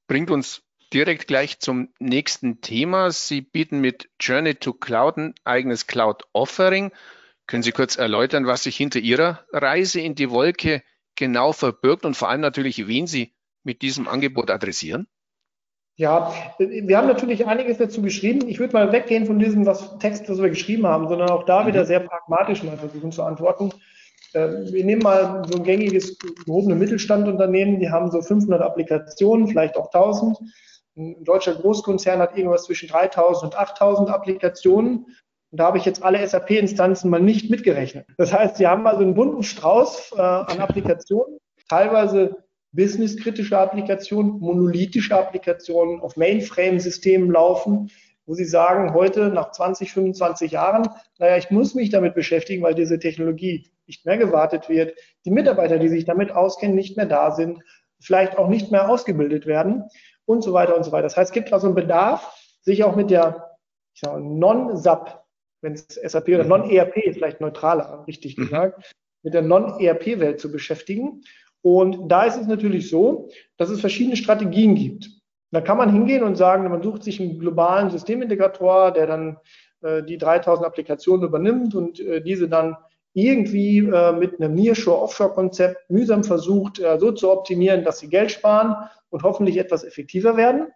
Bringt 0.06 0.30
uns 0.30 0.62
direkt 0.94 1.26
gleich 1.26 1.60
zum 1.60 1.92
nächsten 1.98 2.62
Thema. 2.62 3.10
Sie 3.10 3.42
bieten 3.42 3.80
mit 3.80 4.12
Journey 4.20 4.54
to 4.54 4.74
Cloud 4.74 5.18
ein 5.18 5.34
eigenes 5.44 5.88
Cloud-Offering. 5.88 6.92
Können 7.48 7.64
Sie 7.64 7.72
kurz 7.72 7.96
erläutern, 7.96 8.46
was 8.46 8.62
sich 8.62 8.78
hinter 8.78 9.00
Ihrer 9.00 9.44
Reise 9.52 10.02
in 10.02 10.14
die 10.14 10.30
Wolke 10.30 10.84
genau 11.16 11.52
verbirgt 11.52 12.06
und 12.06 12.16
vor 12.16 12.30
allem 12.30 12.42
natürlich, 12.42 12.86
wen 12.86 13.08
Sie 13.08 13.34
mit 13.64 13.82
diesem 13.82 14.08
Angebot 14.08 14.52
adressieren? 14.52 15.08
Ja, 16.01 16.34
wir 16.58 16.98
haben 16.98 17.08
natürlich 17.08 17.46
einiges 17.46 17.77
dazu 17.77 18.01
geschrieben. 18.01 18.50
Ich 18.50 18.60
würde 18.60 18.74
mal 18.74 18.91
weggehen 18.91 19.27
von 19.27 19.38
diesem 19.38 19.67
was 19.67 20.00
Text, 20.00 20.27
was 20.27 20.41
wir 20.41 20.50
geschrieben 20.50 20.88
haben, 20.88 21.08
sondern 21.08 21.29
auch 21.29 21.43
da 21.43 21.67
wieder 21.67 21.84
mhm. 21.84 21.86
sehr 21.86 22.00
pragmatisch 22.00 22.63
mal 22.63 22.75
versuchen 22.75 23.12
zu 23.12 23.22
antworten. 23.22 23.72
Äh, 24.34 24.48
wir 24.72 24.84
nehmen 24.84 25.03
mal 25.03 25.43
so 25.48 25.60
ein 25.60 25.63
gängiges 25.63 26.17
gehobene 26.17 26.74
Mittelstandunternehmen, 26.74 27.79
die 27.79 27.91
haben 27.91 28.10
so 28.10 28.20
500 28.20 28.63
Applikationen, 28.63 29.48
vielleicht 29.48 29.77
auch 29.77 29.93
1000. 29.93 30.39
Ein 30.98 31.24
deutscher 31.24 31.53
Großkonzern 31.53 32.20
hat 32.20 32.36
irgendwas 32.36 32.63
zwischen 32.63 32.89
3000 32.89 33.53
und 33.53 33.60
8000 33.60 34.10
Applikationen. 34.10 35.05
Und 35.51 35.60
da 35.60 35.65
habe 35.65 35.77
ich 35.77 35.86
jetzt 35.86 36.01
alle 36.01 36.27
SAP-Instanzen 36.27 37.12
mal 37.12 37.22
nicht 37.22 37.51
mitgerechnet. 37.51 38.08
Das 38.17 38.34
heißt, 38.34 38.58
Sie 38.58 38.65
haben 38.65 38.88
also 38.88 39.03
einen 39.03 39.13
bunten 39.13 39.43
Strauß 39.43 40.13
äh, 40.17 40.20
an 40.20 40.60
Applikationen, 40.62 41.38
teilweise 41.70 42.38
businesskritische 42.72 43.58
Applikationen, 43.58 44.40
monolithische 44.40 45.18
Applikationen 45.18 46.00
auf 46.01 46.16
Mainframe-Systemen 46.16 47.32
laufen, 47.32 47.92
wo 48.25 48.34
Sie 48.34 48.46
sagen, 48.46 48.94
heute 48.94 49.30
nach 49.30 49.51
20, 49.51 49.92
25 49.92 50.51
Jahren, 50.51 50.88
naja, 51.20 51.38
ich 51.38 51.50
muss 51.51 51.75
mich 51.75 51.90
damit 51.90 52.13
beschäftigen, 52.13 52.63
weil 52.63 52.75
diese 52.75 53.00
Technologie 53.00 53.70
nicht 53.88 54.06
mehr 54.06 54.18
gewartet 54.18 54.70
wird, 54.70 54.96
die 55.25 55.32
Mitarbeiter, 55.32 55.80
die 55.80 55.90
sich 55.90 56.06
damit 56.06 56.32
auskennen, 56.32 56.75
nicht 56.75 56.96
mehr 56.98 57.08
da 57.08 57.32
sind, 57.32 57.62
vielleicht 58.00 58.38
auch 58.38 58.48
nicht 58.48 58.72
mehr 58.72 58.90
ausgebildet 58.90 59.46
werden 59.46 59.84
und 60.25 60.44
so 60.44 60.54
weiter 60.54 60.78
und 60.78 60.84
so 60.84 60.92
weiter. 60.92 61.04
Das 61.04 61.18
heißt, 61.18 61.32
es 61.32 61.34
gibt 61.34 61.51
also 61.51 61.68
einen 61.68 61.75
Bedarf, 61.75 62.34
sich 62.62 62.84
auch 62.84 62.96
mit 62.96 63.12
der 63.12 63.58
Non-SAP, 64.04 65.24
wenn 65.62 65.74
es 65.74 65.88
SAP 65.88 66.30
oder 66.30 66.44
mhm. 66.44 66.50
Non-ERP 66.50 66.98
ist 66.98 67.16
vielleicht 67.16 67.42
neutraler, 67.42 68.06
richtig 68.08 68.38
mhm. 68.38 68.44
gesagt, 68.44 68.94
mit 69.24 69.34
der 69.34 69.42
Non-ERP-Welt 69.42 70.40
zu 70.40 70.51
beschäftigen. 70.51 71.24
Und 71.62 72.10
da 72.10 72.24
ist 72.24 72.38
es 72.38 72.48
natürlich 72.48 72.89
so, 72.89 73.30
dass 73.58 73.70
es 73.70 73.82
verschiedene 73.82 74.18
Strategien 74.18 74.75
gibt. 74.75 75.10
Da 75.51 75.62
kann 75.62 75.77
man 75.77 75.91
hingehen 75.91 76.24
und 76.24 76.36
sagen, 76.36 76.68
man 76.70 76.82
sucht 76.82 77.03
sich 77.03 77.20
einen 77.20 77.38
globalen 77.38 77.89
Systemintegrator, 77.89 78.91
der 78.91 79.06
dann 79.06 79.38
äh, 79.82 80.01
die 80.01 80.18
3000 80.18 80.65
Applikationen 80.65 81.27
übernimmt 81.27 81.75
und 81.75 82.00
äh, 82.00 82.22
diese 82.22 82.48
dann 82.48 82.77
irgendwie 83.13 83.80
äh, 83.80 84.13
mit 84.13 84.39
einem 84.39 84.56
Nearshore-Offshore-Konzept 84.56 85.89
mühsam 85.89 86.24
versucht, 86.24 86.80
äh, 86.80 86.98
so 87.00 87.12
zu 87.12 87.30
optimieren, 87.30 87.84
dass 87.84 88.00
sie 88.00 88.08
Geld 88.08 88.32
sparen 88.32 88.75
und 89.10 89.24
hoffentlich 89.24 89.58
etwas 89.58 89.84
effektiver 89.84 90.38
werden. 90.38 90.68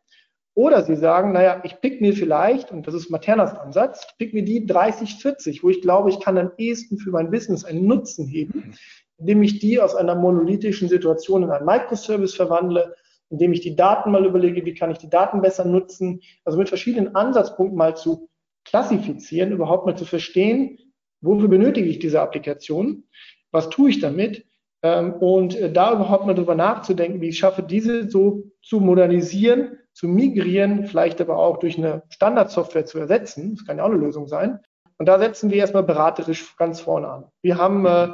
Oder 0.53 0.83
sie 0.83 0.95
sagen, 0.95 1.33
naja, 1.33 1.61
ich 1.63 1.81
pick 1.81 2.01
mir 2.01 2.13
vielleicht, 2.13 2.71
und 2.71 2.87
das 2.87 2.93
ist 2.93 3.09
Maternas 3.09 3.53
Ansatz, 3.53 4.07
pick 4.17 4.33
mir 4.33 4.43
die 4.43 4.65
30, 4.65 5.15
40, 5.15 5.63
wo 5.63 5.69
ich 5.69 5.81
glaube, 5.81 6.09
ich 6.09 6.19
kann 6.19 6.37
am 6.37 6.51
ehesten 6.57 6.97
für 6.97 7.11
mein 7.11 7.29
Business 7.29 7.65
einen 7.65 7.87
Nutzen 7.87 8.25
heben, 8.25 8.73
indem 9.17 9.43
ich 9.43 9.59
die 9.59 9.79
aus 9.79 9.95
einer 9.95 10.15
monolithischen 10.15 10.89
Situation 10.89 11.43
in 11.43 11.51
einen 11.51 11.65
Microservice 11.65 12.35
verwandle, 12.35 12.95
indem 13.29 13.53
ich 13.53 13.61
die 13.61 13.75
Daten 13.75 14.11
mal 14.11 14.25
überlege, 14.25 14.65
wie 14.65 14.73
kann 14.73 14.91
ich 14.91 14.97
die 14.97 15.09
Daten 15.09 15.41
besser 15.41 15.65
nutzen, 15.65 16.21
also 16.43 16.57
mit 16.57 16.69
verschiedenen 16.69 17.15
Ansatzpunkten 17.15 17.77
mal 17.77 17.95
zu 17.95 18.29
klassifizieren, 18.65 19.51
überhaupt 19.51 19.85
mal 19.85 19.97
zu 19.97 20.05
verstehen, 20.05 20.79
wofür 21.21 21.47
benötige 21.47 21.87
ich 21.87 21.99
diese 21.99 22.21
Applikation, 22.21 23.03
was 23.51 23.69
tue 23.69 23.89
ich 23.89 23.99
damit 23.99 24.45
ähm, 24.83 25.13
und 25.13 25.55
äh, 25.55 25.71
da 25.71 25.93
überhaupt 25.93 26.25
mal 26.25 26.35
drüber 26.35 26.55
nachzudenken, 26.55 27.21
wie 27.21 27.29
ich 27.29 27.39
schaffe, 27.39 27.63
diese 27.63 28.09
so 28.09 28.43
zu 28.61 28.79
modernisieren, 28.79 29.79
zu 29.93 30.07
migrieren, 30.07 30.85
vielleicht 30.85 31.21
aber 31.21 31.37
auch 31.37 31.57
durch 31.57 31.77
eine 31.77 32.03
Standardsoftware 32.09 32.85
zu 32.85 32.99
ersetzen. 32.99 33.55
Das 33.55 33.65
kann 33.65 33.77
ja 33.77 33.83
auch 33.83 33.89
eine 33.89 33.97
Lösung 33.97 34.27
sein. 34.27 34.59
Und 34.97 35.07
da 35.07 35.19
setzen 35.19 35.49
wir 35.49 35.57
erstmal 35.57 35.83
beraterisch 35.83 36.55
ganz 36.57 36.81
vorne 36.81 37.07
an. 37.07 37.25
Wir 37.41 37.57
haben 37.57 37.85
äh, 37.85 38.09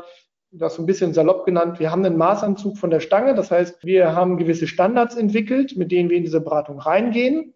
das 0.51 0.75
so 0.75 0.83
ein 0.83 0.85
bisschen 0.85 1.13
salopp 1.13 1.45
genannt, 1.45 1.79
wir 1.79 1.91
haben 1.91 2.05
einen 2.05 2.17
Maßanzug 2.17 2.77
von 2.77 2.89
der 2.89 2.99
Stange. 2.99 3.35
Das 3.35 3.51
heißt, 3.51 3.85
wir 3.85 4.15
haben 4.15 4.37
gewisse 4.37 4.67
Standards 4.67 5.15
entwickelt, 5.15 5.77
mit 5.77 5.91
denen 5.91 6.09
wir 6.09 6.17
in 6.17 6.23
diese 6.23 6.41
Beratung 6.41 6.79
reingehen 6.79 7.53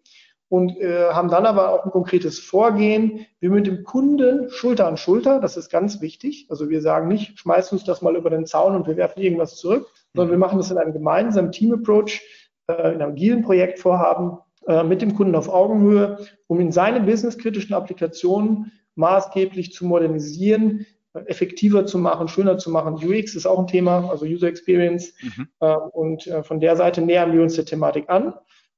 und 0.48 0.78
äh, 0.80 1.10
haben 1.10 1.28
dann 1.28 1.44
aber 1.44 1.70
auch 1.70 1.84
ein 1.84 1.90
konkretes 1.90 2.38
Vorgehen. 2.38 3.26
Wir 3.40 3.50
mit 3.50 3.66
dem 3.66 3.84
Kunden 3.84 4.48
Schulter 4.48 4.86
an 4.86 4.96
Schulter, 4.96 5.40
das 5.40 5.56
ist 5.56 5.70
ganz 5.70 6.00
wichtig. 6.00 6.46
Also 6.48 6.70
wir 6.70 6.80
sagen 6.80 7.08
nicht, 7.08 7.38
schmeißt 7.38 7.72
uns 7.72 7.84
das 7.84 8.00
mal 8.00 8.16
über 8.16 8.30
den 8.30 8.46
Zaun 8.46 8.74
und 8.74 8.86
wir 8.86 8.96
werfen 8.96 9.20
irgendwas 9.20 9.56
zurück, 9.56 9.88
sondern 10.14 10.30
wir 10.30 10.38
machen 10.38 10.58
das 10.58 10.70
in 10.70 10.78
einem 10.78 10.92
gemeinsamen 10.92 11.52
Team-Approach, 11.52 12.22
äh, 12.68 12.94
in 12.94 13.02
einem 13.02 13.12
agilen 13.12 13.42
Projektvorhaben 13.42 14.38
äh, 14.66 14.84
mit 14.84 15.02
dem 15.02 15.14
Kunden 15.14 15.34
auf 15.34 15.48
Augenhöhe, 15.48 16.18
um 16.46 16.60
in 16.60 16.72
seine 16.72 17.00
businesskritischen 17.00 17.74
Applikationen 17.74 18.72
maßgeblich 18.94 19.72
zu 19.72 19.84
modernisieren, 19.84 20.86
effektiver 21.26 21.86
zu 21.86 21.98
machen, 21.98 22.28
schöner 22.28 22.58
zu 22.58 22.70
machen. 22.70 22.94
UX 22.94 23.34
ist 23.34 23.46
auch 23.46 23.58
ein 23.58 23.66
Thema, 23.66 24.08
also 24.10 24.26
User 24.26 24.48
Experience. 24.48 25.14
Mhm. 25.22 25.48
Äh, 25.60 25.76
und 25.92 26.26
äh, 26.26 26.42
von 26.42 26.60
der 26.60 26.76
Seite 26.76 27.02
nähern 27.02 27.32
wir 27.32 27.42
uns 27.42 27.54
der 27.54 27.64
Thematik 27.64 28.08
an 28.08 28.34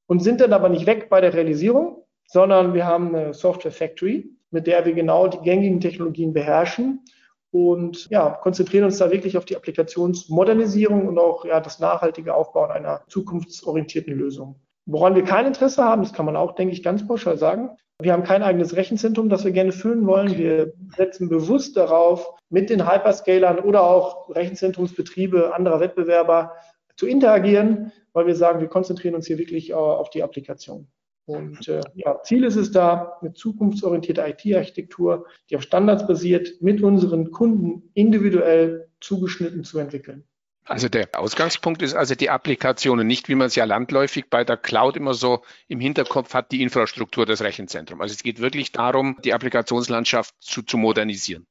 und 0.06 0.22
sind 0.22 0.40
dann 0.40 0.52
aber 0.52 0.68
nicht 0.68 0.86
weg 0.86 1.08
bei 1.10 1.20
der 1.20 1.34
Realisierung, 1.34 2.04
sondern 2.26 2.74
wir 2.74 2.86
haben 2.86 3.14
eine 3.14 3.34
Software 3.34 3.72
Factory, 3.72 4.30
mit 4.50 4.66
der 4.66 4.84
wir 4.84 4.94
genau 4.94 5.28
die 5.28 5.38
gängigen 5.38 5.80
Technologien 5.80 6.32
beherrschen 6.32 7.04
und 7.50 8.08
ja, 8.10 8.30
konzentrieren 8.30 8.84
uns 8.84 8.98
da 8.98 9.10
wirklich 9.10 9.38
auf 9.38 9.44
die 9.44 9.56
Applikationsmodernisierung 9.56 11.08
und 11.08 11.18
auch 11.18 11.44
ja, 11.44 11.60
das 11.60 11.78
nachhaltige 11.78 12.34
Aufbauen 12.34 12.70
einer 12.70 13.02
zukunftsorientierten 13.08 14.14
Lösung. 14.14 14.56
Woran 14.86 15.14
wir 15.14 15.24
kein 15.24 15.46
Interesse 15.46 15.84
haben, 15.84 16.02
das 16.02 16.12
kann 16.12 16.26
man 16.26 16.36
auch, 16.36 16.54
denke 16.54 16.72
ich, 16.72 16.82
ganz 16.82 17.06
pauschal 17.06 17.38
sagen. 17.38 17.70
Wir 18.00 18.12
haben 18.12 18.22
kein 18.22 18.44
eigenes 18.44 18.76
Rechenzentrum, 18.76 19.28
das 19.28 19.44
wir 19.44 19.50
gerne 19.50 19.72
füllen 19.72 20.06
wollen. 20.06 20.38
Wir 20.38 20.72
setzen 20.96 21.28
bewusst 21.28 21.76
darauf, 21.76 22.38
mit 22.48 22.70
den 22.70 22.88
Hyperscalern 22.88 23.58
oder 23.58 23.82
auch 23.82 24.32
Rechenzentrumsbetriebe 24.34 25.52
anderer 25.52 25.80
Wettbewerber 25.80 26.52
zu 26.94 27.08
interagieren, 27.08 27.90
weil 28.12 28.28
wir 28.28 28.36
sagen, 28.36 28.60
wir 28.60 28.68
konzentrieren 28.68 29.16
uns 29.16 29.26
hier 29.26 29.38
wirklich 29.38 29.70
äh, 29.70 29.74
auf 29.74 30.10
die 30.10 30.22
Applikation. 30.22 30.86
Und 31.26 31.66
äh, 31.66 31.80
ja, 31.94 32.22
Ziel 32.22 32.44
ist 32.44 32.56
es 32.56 32.70
da, 32.70 33.18
eine 33.20 33.34
zukunftsorientierte 33.34 34.22
IT-Architektur, 34.22 35.26
die 35.50 35.56
auf 35.56 35.62
Standards 35.62 36.06
basiert, 36.06 36.62
mit 36.62 36.82
unseren 36.82 37.32
Kunden 37.32 37.90
individuell 37.94 38.88
zugeschnitten 39.00 39.64
zu 39.64 39.78
entwickeln. 39.78 40.24
Also 40.68 40.88
der 40.90 41.08
Ausgangspunkt 41.14 41.80
ist 41.80 41.94
also 41.94 42.14
die 42.14 42.28
Applikation 42.28 43.00
und 43.00 43.06
nicht, 43.06 43.30
wie 43.30 43.34
man 43.34 43.46
es 43.46 43.56
ja 43.56 43.64
landläufig 43.64 44.26
bei 44.28 44.44
der 44.44 44.58
Cloud 44.58 44.96
immer 44.96 45.14
so 45.14 45.40
im 45.66 45.80
Hinterkopf 45.80 46.34
hat, 46.34 46.52
die 46.52 46.62
Infrastruktur, 46.62 47.24
das 47.24 47.40
Rechenzentrum. 47.40 48.02
Also 48.02 48.12
es 48.12 48.22
geht 48.22 48.38
wirklich 48.40 48.70
darum, 48.72 49.16
die 49.24 49.32
Applikationslandschaft 49.32 50.34
zu, 50.40 50.62
zu 50.62 50.76
modernisieren. 50.76 51.46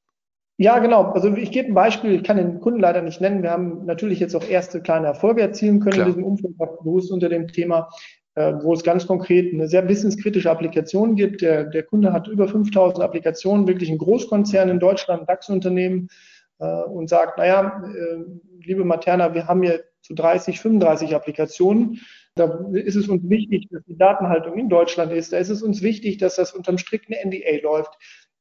Ja, 0.56 0.78
genau. 0.78 1.10
Also 1.10 1.34
ich 1.34 1.50
gebe 1.50 1.68
ein 1.68 1.74
Beispiel, 1.74 2.14
ich 2.14 2.22
kann 2.22 2.36
den 2.36 2.60
Kunden 2.60 2.78
leider 2.78 3.02
nicht 3.02 3.20
nennen. 3.20 3.42
Wir 3.42 3.50
haben 3.50 3.86
natürlich 3.86 4.20
jetzt 4.20 4.36
auch 4.36 4.44
erste 4.48 4.80
kleine 4.80 5.08
Erfolge 5.08 5.42
erzielen 5.42 5.80
können 5.80 5.94
Klar. 5.94 6.06
in 6.06 6.12
diesem 6.12 6.24
Umfeld, 6.24 6.56
bewusst 6.56 7.10
unter 7.10 7.28
dem 7.28 7.48
Thema, 7.48 7.88
äh, 8.36 8.54
wo 8.62 8.72
es 8.72 8.84
ganz 8.84 9.06
konkret 9.06 9.52
eine 9.52 9.66
sehr 9.66 9.82
businesskritische 9.82 10.50
Applikation 10.50 11.16
gibt. 11.16 11.42
Der, 11.42 11.64
der 11.64 11.82
Kunde 11.82 12.12
hat 12.12 12.28
über 12.28 12.46
5000 12.46 13.04
Applikationen, 13.04 13.66
wirklich 13.66 13.90
ein 13.90 13.98
Großkonzern 13.98 14.68
in 14.68 14.78
Deutschland, 14.78 15.28
DAX-Unternehmen 15.28 16.08
und 16.64 17.08
sagt, 17.08 17.38
naja, 17.38 17.82
äh, 17.84 18.24
liebe 18.64 18.84
Materna, 18.84 19.34
wir 19.34 19.46
haben 19.46 19.62
hier 19.62 19.84
zu 20.02 20.14
30, 20.14 20.60
35 20.60 21.14
Applikationen. 21.14 22.00
Da 22.34 22.60
ist 22.72 22.96
es 22.96 23.08
uns 23.08 23.28
wichtig, 23.28 23.68
dass 23.70 23.82
die 23.84 23.96
Datenhaltung 23.98 24.56
in 24.58 24.68
Deutschland 24.68 25.12
ist. 25.12 25.32
Da 25.32 25.38
ist 25.38 25.50
es 25.50 25.62
uns 25.62 25.82
wichtig, 25.82 26.18
dass 26.18 26.36
das 26.36 26.52
unterm 26.52 26.78
strikten 26.78 27.14
NDA 27.14 27.62
läuft, 27.62 27.92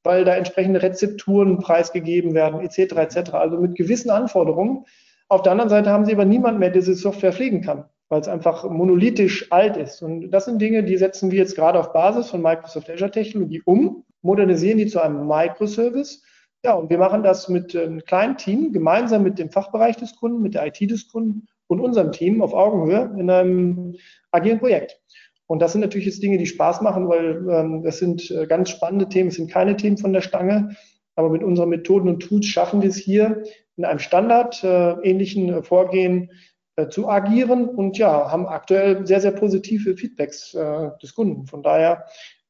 weil 0.03 0.23
da 0.23 0.35
entsprechende 0.35 0.81
Rezepturen 0.81 1.59
preisgegeben 1.59 2.33
werden, 2.33 2.61
etc. 2.61 2.95
etc. 2.95 3.33
Also 3.33 3.57
mit 3.57 3.75
gewissen 3.75 4.09
Anforderungen. 4.09 4.85
Auf 5.29 5.41
der 5.41 5.51
anderen 5.51 5.69
Seite 5.69 5.89
haben 5.89 6.05
sie 6.05 6.13
aber 6.13 6.25
niemand 6.25 6.59
mehr, 6.59 6.69
der 6.69 6.81
diese 6.81 6.95
Software 6.95 7.33
pflegen 7.33 7.61
kann, 7.61 7.85
weil 8.07 8.21
es 8.21 8.27
einfach 8.27 8.69
monolithisch 8.69 9.51
alt 9.51 9.75
ist. 9.75 10.01
Und 10.01 10.31
das 10.31 10.45
sind 10.45 10.61
Dinge, 10.61 10.83
die 10.83 10.97
setzen 10.97 11.31
wir 11.31 11.39
jetzt 11.39 11.55
gerade 11.55 11.79
auf 11.79 11.91
Basis 11.91 12.29
von 12.29 12.41
Microsoft 12.41 12.89
Azure 12.89 13.11
Technologie 13.11 13.61
um, 13.65 14.05
modernisieren 14.21 14.77
die 14.77 14.87
zu 14.87 15.01
einem 15.01 15.27
Microservice 15.27 16.23
ja, 16.67 16.73
und 16.73 16.89
wir 16.89 16.97
machen 16.97 17.23
das 17.23 17.47
mit 17.47 17.73
einem 17.77 18.03
kleinen 18.03 18.35
Team, 18.35 18.73
gemeinsam 18.73 19.23
mit 19.23 19.39
dem 19.39 19.49
Fachbereich 19.49 19.95
des 19.95 20.17
Kunden, 20.17 20.41
mit 20.41 20.53
der 20.53 20.67
IT 20.67 20.81
des 20.91 21.07
Kunden 21.07 21.47
und 21.67 21.79
unserem 21.79 22.11
Team 22.11 22.41
auf 22.41 22.53
Augenhöhe 22.53 23.09
in 23.17 23.29
einem 23.29 23.95
agilen 24.31 24.59
Projekt. 24.59 24.99
Und 25.45 25.61
das 25.61 25.71
sind 25.71 25.79
natürlich 25.79 26.07
jetzt 26.07 26.21
Dinge, 26.21 26.37
die 26.37 26.45
Spaß 26.45 26.81
machen, 26.81 27.07
weil 27.07 27.47
ähm, 27.49 27.83
das 27.83 27.99
sind 27.99 28.29
äh, 28.31 28.47
ganz 28.47 28.69
spannende 28.69 29.07
Themen, 29.07 29.29
es 29.29 29.35
sind 29.35 29.49
keine 29.49 29.77
Themen 29.77 29.97
von 29.97 30.11
der 30.11 30.19
Stange. 30.19 30.75
Aber 31.15 31.29
mit 31.29 31.41
unseren 31.41 31.69
Methoden 31.69 32.09
und 32.09 32.19
Tools 32.19 32.45
schaffen 32.45 32.81
wir 32.81 32.89
es 32.89 32.97
hier 32.97 33.43
in 33.77 33.85
einem 33.85 33.99
Standard 33.99 34.61
äh, 34.61 34.91
äh, 34.99 35.63
Vorgehen 35.63 36.31
äh, 36.75 36.89
zu 36.89 37.07
agieren 37.07 37.69
und 37.69 37.97
ja, 37.97 38.29
haben 38.29 38.45
aktuell 38.45 39.07
sehr, 39.07 39.21
sehr 39.21 39.31
positive 39.31 39.95
Feedbacks 39.95 40.53
äh, 40.53 40.89
des 41.01 41.15
Kunden. 41.15 41.47
Von 41.47 41.63
daher 41.63 42.03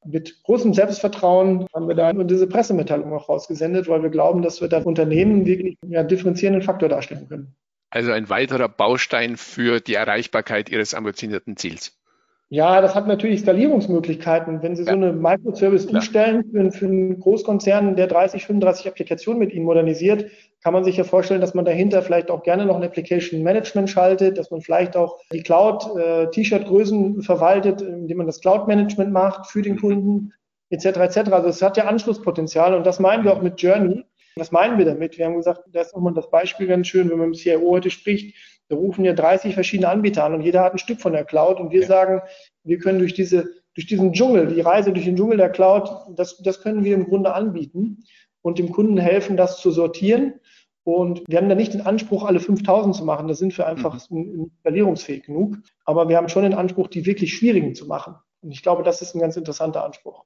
mit 0.05 0.43
großem 0.43 0.73
Selbstvertrauen 0.73 1.67
haben 1.73 1.87
wir 1.87 1.95
da 1.95 2.13
diese 2.13 2.47
Pressemitteilung 2.47 3.13
auch 3.13 3.29
rausgesendet, 3.29 3.87
weil 3.87 4.03
wir 4.03 4.09
glauben, 4.09 4.41
dass 4.41 4.61
wir 4.61 4.67
da 4.67 4.79
Unternehmen 4.79 5.45
wirklich 5.45 5.77
ja, 5.87 6.03
differenzierenden 6.03 6.61
Faktor 6.61 6.89
darstellen 6.89 7.27
können. 7.27 7.55
Also 7.89 8.11
ein 8.11 8.29
weiterer 8.29 8.69
Baustein 8.69 9.37
für 9.37 9.79
die 9.79 9.95
Erreichbarkeit 9.95 10.69
Ihres 10.69 10.93
ambitionierten 10.93 11.57
Ziels. 11.57 11.97
Ja, 12.49 12.79
das 12.79 12.95
hat 12.95 13.07
natürlich 13.07 13.41
Skalierungsmöglichkeiten. 13.41 14.61
Wenn 14.61 14.75
Sie 14.75 14.83
ja. 14.83 14.91
so 14.91 14.97
eine 14.97 15.11
Microservice 15.11 15.85
ja. 15.85 15.91
umstellen 15.91 16.45
für, 16.49 16.71
für, 16.71 16.85
einen 16.85 17.19
Großkonzern, 17.19 17.95
der 17.95 18.07
30, 18.07 18.45
35 18.45 18.87
Applikationen 18.87 19.39
mit 19.39 19.53
Ihnen 19.53 19.65
modernisiert, 19.65 20.31
kann 20.67 20.73
man 20.73 20.83
sich 20.83 20.97
ja 20.97 21.05
vorstellen, 21.05 21.39
dass 21.39 21.53
man 21.53 21.63
dahinter 21.63 22.01
vielleicht 22.01 22.29
auch 22.29 22.43
gerne 22.43 22.65
noch 22.65 22.75
ein 22.75 22.83
Application 22.83 23.41
Management 23.41 23.89
schaltet, 23.89 24.37
dass 24.37 24.51
man 24.51 24.59
vielleicht 24.59 24.97
auch 24.97 25.17
die 25.31 25.41
Cloud-T-Shirt-Größen 25.41 27.19
äh, 27.19 27.23
verwaltet, 27.23 27.81
indem 27.81 28.17
man 28.17 28.27
das 28.27 28.41
Cloud-Management 28.41 29.13
macht 29.13 29.47
für 29.47 29.61
den. 29.61 29.79
Kunden, 29.79 30.33
etc. 30.69 30.85
etc. 30.85 31.17
Also 31.31 31.47
es 31.47 31.61
hat 31.61 31.77
ja 31.77 31.85
Anschlusspotenzial 31.85 32.73
und 32.73 32.85
das 32.85 32.99
meinen 32.99 33.23
wir 33.23 33.31
auch 33.31 33.41
mit 33.41 33.61
Journey. 33.61 34.03
Was 34.35 34.51
meinen 34.51 34.77
wir 34.77 34.83
damit? 34.83 35.17
Wir 35.17 35.27
haben 35.27 35.37
gesagt, 35.37 35.61
da 35.71 35.79
ist 35.79 35.95
nochmal 35.95 36.13
das 36.13 36.29
Beispiel 36.29 36.67
ganz 36.67 36.87
schön, 36.87 37.09
wenn 37.09 37.17
man 37.17 37.29
mit 37.29 37.39
dem 37.39 37.59
CIO 37.59 37.71
heute 37.71 37.89
spricht, 37.89 38.35
Wir 38.67 38.75
rufen 38.75 39.05
ja 39.05 39.13
30 39.13 39.53
verschiedene 39.53 39.87
Anbieter 39.87 40.25
an 40.25 40.33
und 40.33 40.41
jeder 40.41 40.65
hat 40.65 40.73
ein 40.73 40.79
Stück 40.79 40.99
von 40.99 41.13
der 41.13 41.23
Cloud 41.23 41.61
und 41.61 41.71
wir 41.71 41.83
ja. 41.83 41.87
sagen, 41.87 42.21
wir 42.65 42.77
können 42.79 42.99
durch 42.99 43.13
diese, 43.13 43.47
durch 43.73 43.87
diesen 43.87 44.11
Dschungel, 44.11 44.47
die 44.47 44.59
Reise 44.59 44.91
durch 44.91 45.05
den 45.05 45.15
Dschungel 45.15 45.37
der 45.37 45.49
Cloud, 45.49 45.89
das, 46.17 46.39
das 46.39 46.61
können 46.61 46.83
wir 46.83 46.93
im 46.93 47.05
Grunde 47.05 47.33
anbieten 47.33 48.03
und 48.41 48.59
dem 48.59 48.71
Kunden 48.71 48.97
helfen, 48.97 49.37
das 49.37 49.59
zu 49.59 49.71
sortieren. 49.71 50.39
Und 50.87 51.21
wir 51.27 51.37
haben 51.37 51.49
da 51.49 51.55
nicht 51.55 51.73
den 51.73 51.81
Anspruch, 51.81 52.23
alle 52.23 52.39
5000 52.39 52.95
zu 52.95 53.03
machen. 53.03 53.27
Da 53.27 53.33
sind 53.33 53.57
wir 53.57 53.67
einfach 53.67 54.09
mhm. 54.09 54.51
skalierungsfähig 54.61 55.23
genug. 55.23 55.57
Aber 55.83 56.07
wir 56.07 56.15
haben 56.15 56.29
schon 56.29 56.43
den 56.43 56.53
Anspruch, 56.53 56.87
die 56.87 57.05
wirklich 57.05 57.35
schwierigen 57.35 57.75
zu 57.75 57.87
machen. 57.87 58.15
Und 58.39 58.51
ich 58.51 58.63
glaube, 58.63 58.83
das 58.83 59.01
ist 59.01 59.13
ein 59.13 59.19
ganz 59.19 59.35
interessanter 59.35 59.83
Anspruch. 59.83 60.23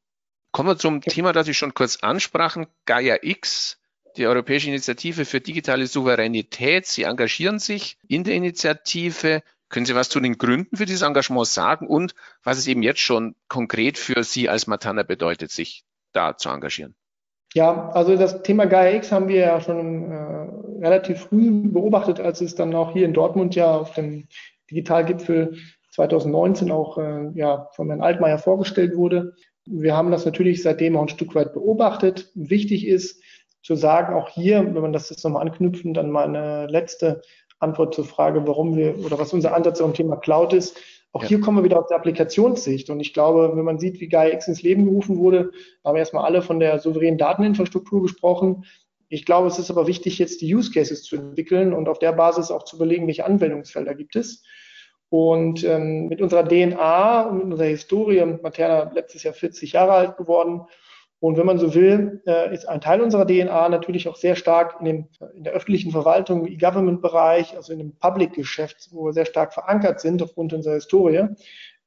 Kommen 0.52 0.70
wir 0.70 0.78
zum 0.78 1.02
Thema, 1.02 1.34
das 1.34 1.48
Sie 1.48 1.56
schon 1.56 1.74
kurz 1.74 2.04
ansprachen, 2.04 2.68
Gaia 2.86 3.18
X, 3.24 3.80
die 4.18 4.28
Europäische 4.28 4.68
Initiative 4.68 5.26
für 5.26 5.42
digitale 5.42 5.88
Souveränität. 5.88 6.86
Sie 6.86 7.04
engagieren 7.04 7.58
sich 7.58 7.98
in 8.08 8.24
der 8.24 8.36
Initiative. 8.36 9.42
Können 9.70 9.88
Sie 9.88 9.96
was 9.96 10.10
zu 10.10 10.20
den 10.20 10.38
Gründen 10.38 10.78
für 10.78 10.86
dieses 10.86 11.02
Engagement 11.02 11.48
sagen 11.48 11.88
und 11.88 12.14
was 12.44 12.60
es 12.60 12.68
eben 12.68 12.84
jetzt 12.84 13.00
schon 13.00 13.34
konkret 13.48 13.98
für 13.98 14.24
Sie 14.24 14.48
als 14.48 14.68
Matana 14.68 15.02
bedeutet, 15.02 15.50
sich 15.50 15.86
da 16.12 16.38
zu 16.38 16.50
engagieren? 16.50 16.94
Ja, 17.54 17.90
also 17.90 18.16
das 18.16 18.44
Thema 18.44 18.66
Gaia 18.66 18.96
X 18.96 19.12
haben 19.12 19.28
wir 19.28 19.40
ja 19.40 19.60
schon 19.62 20.12
äh, 20.12 20.86
relativ 20.86 21.22
früh 21.22 21.50
beobachtet, 21.68 22.20
als 22.20 22.40
es 22.40 22.56
dann 22.56 22.74
auch 22.74 22.94
hier 22.94 23.06
in 23.06 23.14
Dortmund 23.14 23.56
ja 23.56 23.78
auf 23.78 23.94
dem 23.94 24.28
Digitalgipfel 24.70 25.58
2019 25.92 26.72
auch 26.72 26.98
äh, 26.98 27.30
ja, 27.36 27.68
von 27.76 27.88
Herrn 27.90 28.02
Altmaier 28.02 28.38
vorgestellt 28.38 28.96
wurde. 28.96 29.34
Wir 29.66 29.96
haben 29.96 30.12
das 30.12 30.26
natürlich 30.26 30.64
seitdem 30.64 30.96
auch 30.96 31.04
ein 31.04 31.10
Stück 31.10 31.36
weit 31.36 31.54
beobachtet. 31.54 32.32
Wichtig 32.36 32.88
ist 32.88 33.22
zu 33.64 33.76
sagen, 33.76 34.16
auch 34.16 34.30
hier, 34.30 34.60
wenn 34.74 34.82
man 34.82 34.94
das 34.94 35.10
jetzt 35.10 35.24
nochmal 35.24 35.46
anknüpfen, 35.46 35.94
dann 35.94 36.10
meine 36.10 36.68
letzte 36.68 37.22
Antwort 37.60 37.94
zur 37.94 38.06
Frage, 38.06 38.48
warum 38.48 38.76
wir 38.76 38.98
oder 39.06 39.20
was 39.20 39.34
unser 39.34 39.54
Ansatz 39.54 39.78
zum 39.78 39.94
Thema 39.94 40.16
Cloud 40.16 40.54
ist. 40.54 40.80
Auch 41.14 41.24
ja. 41.24 41.30
hier 41.30 41.42
kommen 41.42 41.58
wir 41.58 41.64
wieder 41.64 41.80
auf 41.80 41.88
die 41.88 41.94
Applikationssicht. 41.94 42.90
Und 42.90 43.00
ich 43.00 43.14
glaube, 43.14 43.52
wenn 43.56 43.66
man 43.66 43.80
sieht, 43.80 44.00
wie 44.00 44.08
GaiaX 44.08 44.48
ins 44.48 44.62
Leben 44.62 44.86
gerufen 44.86 45.18
wurde, 45.18 45.52
haben 45.84 45.96
wir 45.96 46.00
erstmal 46.00 46.26
alle 46.26 46.42
von 46.42 46.60
der 46.60 46.80
souveränen 46.80 47.18
Dateninfrastruktur 47.18 48.02
gesprochen. 48.02 48.66
Ich 49.10 49.26
glaube, 49.26 49.50
es 49.50 49.60
ist 49.60 49.70
aber 49.70 49.88
wichtig, 49.88 50.20
jetzt 50.20 50.42
die 50.42 50.56
Use 50.56 50.72
Cases 50.72 51.04
zu 51.04 51.18
entwickeln 51.18 51.74
und 51.74 51.90
auf 51.90 52.00
der 52.00 52.14
Basis 52.14 52.50
auch 52.50 52.64
zu 52.64 52.78
überlegen, 52.78 53.08
welche 53.08 53.26
Anwendungsfelder 53.26 53.94
gibt 53.94 54.16
es. 54.16 54.44
Und 55.10 55.66
ähm, 55.66 56.08
mit 56.08 56.22
unserer 56.22 56.48
DNA 56.48 57.24
und 57.24 57.40
mit 57.40 57.44
unserer 57.52 57.68
Historie, 57.68 58.24
Materna 58.42 58.90
letztes 58.94 59.24
Jahr 59.24 59.34
40 59.34 59.74
Jahre 59.74 59.92
alt 59.92 60.16
geworden. 60.16 60.62
Und 61.22 61.38
wenn 61.38 61.46
man 61.46 61.60
so 61.60 61.76
will, 61.76 62.24
äh, 62.26 62.52
ist 62.52 62.68
ein 62.68 62.82
Teil 62.82 63.00
unserer 63.00 63.28
DNA 63.28 63.70
natürlich 63.70 64.08
auch 64.08 64.16
sehr 64.16 64.36
stark 64.36 64.78
in, 64.80 64.86
dem, 64.86 65.08
in 65.36 65.44
der 65.44 65.54
öffentlichen 65.54 65.92
Verwaltung, 65.92 66.48
im 66.48 66.54
E-Government-Bereich, 66.54 67.56
also 67.56 67.72
in 67.72 67.78
dem 67.78 67.96
Public-Geschäft, 67.96 68.90
wo 68.92 69.06
wir 69.06 69.14
sehr 69.14 69.28
stark 69.28 69.54
verankert 69.54 70.02
sind 70.02 70.24
aufgrund 70.24 70.52
unserer 70.52 70.74
Historie, 70.74 71.28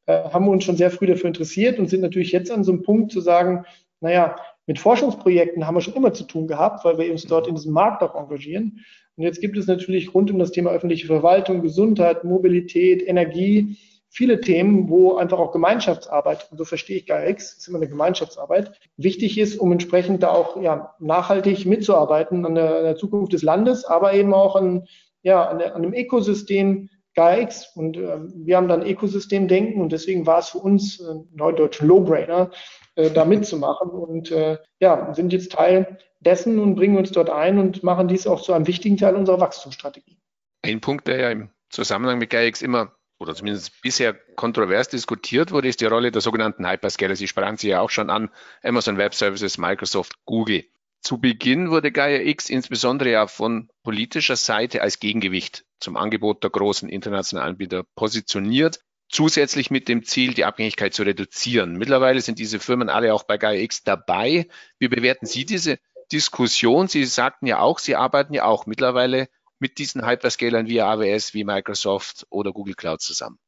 äh, 0.07 0.23
haben 0.31 0.45
wir 0.45 0.53
uns 0.53 0.63
schon 0.63 0.77
sehr 0.77 0.93
früh 0.93 1.07
dafür 1.07 1.27
interessiert 1.27 1.81
und 1.81 1.91
sind 1.91 2.03
natürlich 2.03 2.31
jetzt 2.31 2.53
an 2.53 2.63
so 2.63 2.71
einem 2.71 2.83
Punkt 2.85 3.11
zu 3.11 3.21
sagen, 3.21 3.65
naja, 4.01 4.37
mit 4.67 4.79
Forschungsprojekten 4.79 5.67
haben 5.67 5.75
wir 5.75 5.81
schon 5.81 5.95
immer 5.95 6.13
zu 6.13 6.25
tun 6.25 6.47
gehabt, 6.47 6.85
weil 6.85 6.97
wir 6.97 7.11
uns 7.11 7.27
dort 7.27 7.49
in 7.49 7.57
diesem 7.57 7.73
Markt 7.73 8.05
auch 8.05 8.15
engagieren. 8.15 8.85
Und 9.17 9.25
jetzt 9.25 9.41
gibt 9.41 9.59
es 9.59 9.67
natürlich 9.67 10.15
rund 10.15 10.31
um 10.31 10.39
das 10.39 10.53
Thema 10.53 10.71
öffentliche 10.71 11.09
Verwaltung, 11.09 11.61
Gesundheit, 11.61 12.23
Mobilität, 12.23 13.03
Energie, 13.07 13.79
viele 14.15 14.41
Themen, 14.41 14.89
wo 14.89 15.17
einfach 15.17 15.39
auch 15.39 15.51
Gemeinschaftsarbeit, 15.51 16.49
und 16.51 16.59
so 16.59 16.65
verstehe 16.65 16.99
ich 16.99 17.07
GAIX, 17.07 17.59
ist 17.59 17.69
immer 17.69 17.79
eine 17.79 17.89
Gemeinschaftsarbeit, 17.89 18.79
wichtig 18.97 19.39
ist, 19.39 19.57
um 19.57 19.73
entsprechend 19.73 20.23
da 20.23 20.29
auch 20.29 20.61
ja, 20.63 20.95
nachhaltig 21.01 21.67
mitzuarbeiten 21.67 22.47
an 22.47 22.55
der, 22.55 22.77
an 22.77 22.85
der 22.85 22.97
Zukunft 22.97 23.33
des 23.33 23.43
Landes, 23.43 23.85
aber 23.85 24.15
eben 24.15 24.33
auch 24.33 24.55
an, 24.55 24.87
ja, 25.23 25.45
an, 25.45 25.59
der, 25.59 25.75
an 25.75 25.83
dem 25.83 25.93
Ökosystem 25.93 26.89
GAIX. 27.17 27.73
Und 27.75 27.97
äh, 27.97 28.19
wir 28.37 28.57
haben 28.57 28.69
dann 28.69 28.87
Ökosystemdenken 28.87 29.83
und 29.83 29.91
deswegen 29.91 30.27
war 30.27 30.39
es 30.39 30.51
für 30.51 30.59
uns 30.59 31.01
äh, 31.01 31.15
neudeutsch 31.35 31.81
Low-Brainer, 31.81 32.53
äh, 32.95 33.11
da 33.11 33.25
mitzumachen 33.25 33.91
und 33.91 34.31
äh, 34.31 34.59
ja, 34.79 35.13
sind 35.13 35.33
jetzt 35.33 35.53
Teil 35.53 35.99
dessen 36.21 36.61
und 36.61 36.77
bringen 36.77 36.97
uns 36.97 37.11
dort 37.11 37.31
ein 37.31 37.59
und 37.59 37.83
machen 37.83 38.07
dies 38.07 38.29
auch 38.29 38.41
zu 38.41 38.53
einem 38.53 38.69
wichtigen 38.69 38.97
Teil 38.97 39.17
unserer 39.17 39.41
Wachstumsstrategie. 39.41 40.19
Ein 40.63 40.81
Punkt, 40.81 41.09
der 41.09 41.19
ja 41.19 41.31
im 41.31 41.51
Zusammenhang 41.69 42.19
mit 42.19 42.31
GAIX 42.31 42.63
immer 42.63 42.93
oder 43.19 43.35
zumindest 43.35 43.81
bisher 43.83 44.15
kontrovers 44.15 44.89
diskutiert 44.89 45.53
wurde, 45.53 45.69
ist 45.69 45.81
die 45.81 45.87
Rolle 45.87 46.11
der 46.11 46.21
sogenannten 46.21 46.69
Hyperscaler. 46.69 47.17
Sie 47.17 47.29
sprachen 47.29 47.57
sie 47.57 47.69
ja 47.69 47.81
auch 47.81 47.91
schon 47.91 48.11
an, 48.11 48.31
Amazon 48.63 48.99
Web 48.99 49.15
Services, 49.15 49.59
Microsoft, 49.59 50.25
Google. 50.25 50.65
Zu 51.01 51.19
Beginn 51.19 51.71
wurde 51.71 51.93
Gaia 51.93 52.21
X 52.21 52.49
insbesondere 52.49 53.11
ja 53.11 53.27
von 53.27 53.69
politischer 53.83 54.37
Seite 54.37 54.81
als 54.81 55.01
Gegengewicht 55.01 55.65
zum 55.79 55.97
Angebot 55.97 56.43
der 56.43 56.51
großen 56.51 56.89
internationalen 56.89 57.51
Anbieter 57.51 57.85
positioniert 57.95 58.81
zusätzlich 59.11 59.71
mit 59.71 59.89
dem 59.89 60.05
Ziel, 60.05 60.35
die 60.35 60.45
Abhängigkeit 60.45 60.95
zu 60.95 61.03
reduzieren. 61.03 61.77
Mittlerweile 61.77 62.21
sind 62.21 62.39
diese 62.39 62.59
Firmen 62.59 62.89
alle 62.89 63.15
auch 63.15 63.25
bei 63.25 63.39
GaiaX 63.39 63.85
dabei. 63.85 64.49
Wie 64.79 64.89
bewerten 64.89 65.27
Sie 65.27 65.45
diese 65.45 65.79
Diskussion? 66.11 66.89
Sie 66.89 67.05
sagten 67.05 67.47
ja 67.47 67.61
auch, 67.61 67.79
Sie 67.79 67.97
arbeiten 67.97 68.35
ja 68.35 68.45
auch 68.45 68.67
mittlerweile 68.67 69.29
mit 69.59 69.79
diesen 69.79 70.07
Hyperscalern 70.07 70.67
wie 70.67 70.81
AWS, 70.81 71.35
wie 71.35 71.45
Microsoft 71.45 72.27
oder 72.31 72.53
Google 72.53 72.75
Cloud 72.75 73.01
zusammen. 73.01 73.39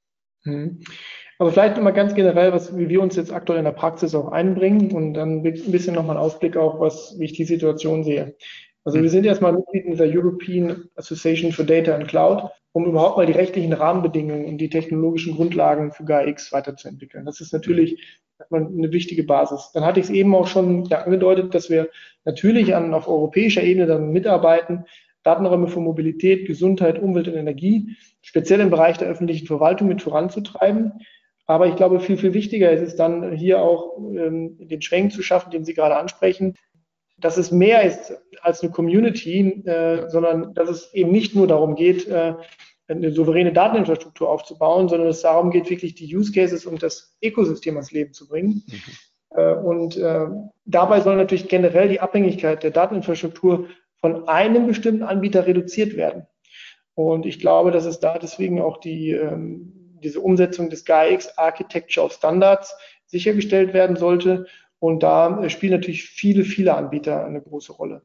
Mhm. 0.45 0.81
Aber 1.39 1.53
vielleicht 1.53 1.77
nochmal 1.77 1.93
ganz 1.93 2.15
generell, 2.15 2.53
was, 2.53 2.77
wie 2.79 2.89
wir 2.89 3.03
uns 3.03 3.17
jetzt 3.17 3.33
aktuell 3.33 3.59
in 3.59 3.65
der 3.65 3.73
Praxis 3.73 4.15
auch 4.15 4.33
einbringen 4.33 4.93
und 4.93 5.15
dann 5.15 5.39
ein 5.39 5.43
bisschen 5.43 5.95
nochmal 5.95 6.17
einen 6.17 6.25
Ausblick 6.25 6.57
auch, 6.57 6.81
was, 6.81 7.15
wie 7.19 7.27
ich 7.27 7.35
die 7.35 7.45
Situation 7.45 8.05
sehe. 8.05 8.37
Also 8.85 9.03
wir 9.03 9.11
sind 9.11 9.27
erstmal 9.27 9.53
Mitglied 9.53 9.85
in 9.85 9.97
der 9.97 10.09
European 10.09 10.89
Association 10.95 11.53
for 11.53 11.65
Data 11.65 11.95
and 11.95 12.09
Cloud, 12.09 12.51
um 12.73 12.87
überhaupt 12.87 13.17
mal 13.17 13.27
die 13.27 13.33
rechtlichen 13.33 13.73
Rahmenbedingungen 13.73 14.47
und 14.47 14.59
die 14.59 14.71
technologischen 14.71 15.35
Grundlagen 15.35 15.93
für 15.93 16.05
GAIX 16.05 16.53
weiterzuentwickeln. 16.53 17.27
Das 17.27 17.41
ist 17.41 17.53
natürlich 17.53 18.21
eine 18.51 18.93
wichtige 18.93 19.25
Basis. 19.25 19.71
Dann 19.75 19.85
hatte 19.85 20.01
ich 20.01 20.07
es 20.07 20.13
eben 20.13 20.35
auch 20.35 20.47
schon 20.47 20.91
angedeutet, 20.93 21.55
dass 21.55 21.69
wir 21.69 21.89
natürlich 22.25 22.75
an, 22.75 22.95
auf 22.95 23.09
europäischer 23.09 23.63
Ebene 23.63 23.87
dann 23.87 24.13
mitarbeiten, 24.13 24.85
Datenräume 25.27 25.69
für 25.69 25.81
Mobilität, 25.81 26.47
Gesundheit, 26.47 27.01
Umwelt 27.03 27.29
und 27.29 27.35
Energie, 27.35 27.97
speziell 28.23 28.61
im 28.61 28.71
Bereich 28.71 28.97
der 28.97 29.09
öffentlichen 29.09 29.47
Verwaltung 29.47 29.89
mit 29.89 30.01
voranzutreiben. 30.01 30.93
Aber 31.47 31.67
ich 31.67 31.77
glaube, 31.77 32.01
viel, 32.01 32.17
viel 32.17 32.33
wichtiger 32.33 32.71
ist 32.71 32.83
es 32.83 32.97
dann 32.97 33.33
hier 33.33 33.61
auch 33.61 33.99
ähm, 33.99 34.57
den 34.59 34.83
Schwenk 34.83 35.13
zu 35.13 35.23
schaffen, 35.23 35.51
den 35.51 35.65
Sie 35.65 35.75
gerade 35.75 35.97
ansprechen, 35.97 36.55
dass 37.19 37.39
es 37.39 37.51
mehr 37.51 37.83
ist 37.83 38.15
als 38.43 38.63
eine 38.63 38.71
Community, 38.71 39.63
äh, 39.65 40.09
sondern 40.09 40.55
dass 40.55 40.69
es 40.69 40.95
eben 40.95 41.11
nicht 41.11 41.35
nur 41.35 41.47
darum 41.47 41.75
geht, 41.75 42.07
äh, 42.09 42.35
eine 42.89 43.11
souveräne 43.11 43.53
Dateninfrastruktur 43.53 44.29
aufzubauen, 44.31 44.89
sondern 44.89 45.09
es 45.09 45.23
darum 45.23 45.51
geht, 45.51 45.71
wirklich 45.71 45.95
die 45.95 46.15
Use 46.15 46.33
Cases 46.33 46.67
und 46.67 46.83
das 46.83 47.17
Ökosystem 47.23 47.75
ans 47.75 47.91
Leben 47.91 48.13
zu 48.13 48.29
bringen. 48.29 48.63
Mhm. 48.67 49.37
Äh, 49.37 49.55
und 49.55 49.97
äh, 49.97 50.27
dabei 50.67 51.01
soll 51.01 51.17
natürlich 51.17 51.49
generell 51.49 51.89
die 51.89 52.01
Abhängigkeit 52.01 52.63
der 52.63 52.71
Dateninfrastruktur 52.71 53.69
von 54.07 54.29
einem 54.29 54.69
bestimmten 54.69 55.03
Anbieter 55.03 55.49
reduziert 55.49 55.97
werden. 55.97 56.27
Und 56.95 57.27
ich 57.27 57.41
glaube, 57.41 57.73
dass 57.73 57.87
es 57.87 57.99
da 57.99 58.19
deswegen 58.19 58.61
auch 58.61 58.79
die, 58.79 59.11
ähm, 59.11 59.99
diese 60.01 60.21
Umsetzung 60.21 60.71
des 60.71 60.85
GAIX 60.85 61.37
Architecture 61.37 62.07
of 62.07 62.13
Standards 62.13 62.73
sichergestellt 63.07 63.75
werden 63.75 63.97
sollte 63.97 64.47
und 64.79 65.03
da 65.03 65.49
spielen 65.49 65.73
natürlich 65.73 66.05
viele, 66.05 66.45
viele 66.45 66.75
Anbieter 66.75 67.25
eine 67.25 67.41
große 67.41 67.73
Rolle. 67.73 68.03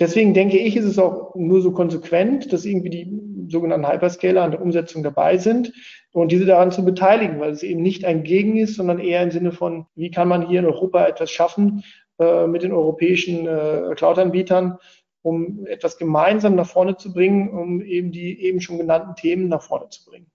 Deswegen 0.00 0.32
denke 0.32 0.56
ich, 0.56 0.74
ist 0.74 0.86
es 0.86 0.98
auch 0.98 1.34
nur 1.34 1.60
so 1.60 1.72
konsequent, 1.72 2.50
dass 2.50 2.64
irgendwie 2.64 2.90
die 2.90 3.50
sogenannten 3.50 3.90
Hyperscaler 3.90 4.42
an 4.42 4.52
der 4.52 4.62
Umsetzung 4.62 5.02
dabei 5.02 5.36
sind 5.36 5.74
und 6.12 6.32
diese 6.32 6.46
daran 6.46 6.72
zu 6.72 6.82
beteiligen, 6.82 7.40
weil 7.40 7.50
es 7.50 7.62
eben 7.62 7.82
nicht 7.82 8.06
ein 8.06 8.22
Gegen 8.22 8.56
ist, 8.56 8.76
sondern 8.76 9.00
eher 9.00 9.22
im 9.22 9.30
Sinne 9.30 9.52
von, 9.52 9.84
wie 9.96 10.10
kann 10.10 10.28
man 10.28 10.48
hier 10.48 10.60
in 10.60 10.66
Europa 10.66 11.06
etwas 11.06 11.30
schaffen 11.30 11.84
äh, 12.18 12.46
mit 12.46 12.62
den 12.62 12.72
europäischen 12.72 13.46
äh, 13.46 13.94
Cloud-Anbietern, 13.94 14.78
um 15.26 15.66
etwas 15.66 15.98
gemeinsam 15.98 16.54
nach 16.54 16.68
vorne 16.68 16.96
zu 16.96 17.12
bringen, 17.12 17.48
um 17.48 17.82
eben 17.82 18.12
die 18.12 18.40
eben 18.44 18.60
schon 18.60 18.78
genannten 18.78 19.16
Themen 19.16 19.48
nach 19.48 19.62
vorne 19.62 19.88
zu 19.88 20.04
bringen. 20.04 20.30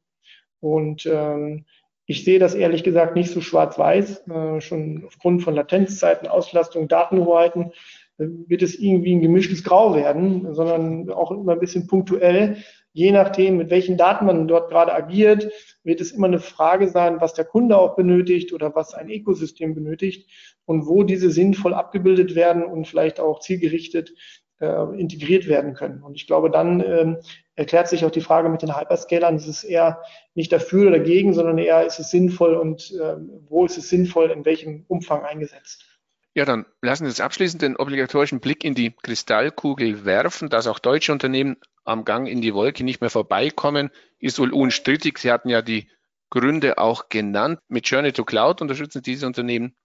Und 0.59 1.05
ähm, 1.05 1.65
ich 2.05 2.25
sehe 2.25 2.39
das 2.39 2.55
ehrlich 2.55 2.83
gesagt 2.83 3.15
nicht 3.15 3.31
so 3.31 3.39
schwarz-weiß. 3.39 4.27
Äh, 4.27 4.59
schon 4.59 5.05
aufgrund 5.07 5.43
von 5.43 5.55
Latenzzeiten, 5.55 6.27
Auslastung, 6.27 6.89
Datenhoheiten 6.89 7.71
äh, 8.17 8.25
wird 8.47 8.63
es 8.63 8.77
irgendwie 8.77 9.15
ein 9.15 9.21
gemischtes 9.21 9.63
Grau 9.63 9.95
werden, 9.95 10.53
sondern 10.53 11.09
auch 11.09 11.31
immer 11.31 11.53
ein 11.53 11.61
bisschen 11.61 11.87
punktuell. 11.87 12.57
Je 12.91 13.13
nachdem, 13.13 13.55
mit 13.55 13.69
welchen 13.69 13.95
Daten 13.95 14.25
man 14.25 14.49
dort 14.49 14.69
gerade 14.69 14.93
agiert, 14.93 15.49
wird 15.85 16.01
es 16.01 16.11
immer 16.11 16.27
eine 16.27 16.41
Frage 16.41 16.89
sein, 16.89 17.21
was 17.21 17.33
der 17.33 17.45
Kunde 17.45 17.77
auch 17.77 17.95
benötigt 17.95 18.51
oder 18.51 18.75
was 18.75 18.93
ein 18.93 19.09
Ökosystem 19.09 19.73
benötigt 19.73 20.29
und 20.65 20.85
wo 20.85 21.03
diese 21.03 21.31
sinnvoll 21.31 21.73
abgebildet 21.73 22.35
werden 22.35 22.65
und 22.65 22.89
vielleicht 22.89 23.21
auch 23.21 23.39
zielgerichtet 23.39 24.13
äh, 24.61 24.99
integriert 24.99 25.47
werden 25.47 25.73
können. 25.73 26.01
Und 26.03 26.15
ich 26.15 26.27
glaube, 26.27 26.49
dann 26.49 26.81
ähm, 26.81 27.17
erklärt 27.55 27.87
sich 27.89 28.05
auch 28.05 28.11
die 28.11 28.21
Frage 28.21 28.49
mit 28.49 28.61
den 28.61 28.77
Hyperscalern, 28.77 29.35
ist 29.35 29.47
es 29.47 29.63
eher 29.63 30.01
nicht 30.35 30.51
dafür 30.51 30.87
oder 30.87 30.99
dagegen, 30.99 31.33
sondern 31.33 31.57
eher 31.57 31.85
ist 31.85 31.99
es 31.99 32.11
sinnvoll 32.11 32.55
und 32.55 32.91
äh, 32.91 33.17
wo 33.49 33.65
ist 33.65 33.77
es 33.77 33.89
sinnvoll, 33.89 34.31
in 34.31 34.45
welchem 34.45 34.85
Umfang 34.87 35.23
eingesetzt. 35.23 35.85
Ja, 36.33 36.45
dann 36.45 36.65
lassen 36.81 37.03
Sie 37.03 37.09
uns 37.09 37.19
abschließend 37.19 37.61
den 37.61 37.75
obligatorischen 37.75 38.39
Blick 38.39 38.63
in 38.63 38.73
die 38.73 38.91
Kristallkugel 38.91 40.05
werfen, 40.05 40.49
dass 40.49 40.67
auch 40.67 40.79
deutsche 40.79 41.11
Unternehmen 41.11 41.57
am 41.83 42.05
Gang 42.05 42.27
in 42.27 42.41
die 42.41 42.53
Wolke 42.53 42.85
nicht 42.85 43.01
mehr 43.01 43.09
vorbeikommen, 43.09 43.89
ist 44.19 44.39
wohl 44.39 44.53
unstrittig. 44.53 45.17
Sie 45.17 45.31
hatten 45.31 45.49
ja 45.49 45.61
die 45.61 45.89
Gründe 46.29 46.77
auch 46.77 47.09
genannt. 47.09 47.59
Mit 47.67 47.87
Journey 47.89 48.13
to 48.13 48.23
Cloud 48.23 48.61
unterstützen 48.61 49.01
diese 49.01 49.27
Unternehmen 49.27 49.75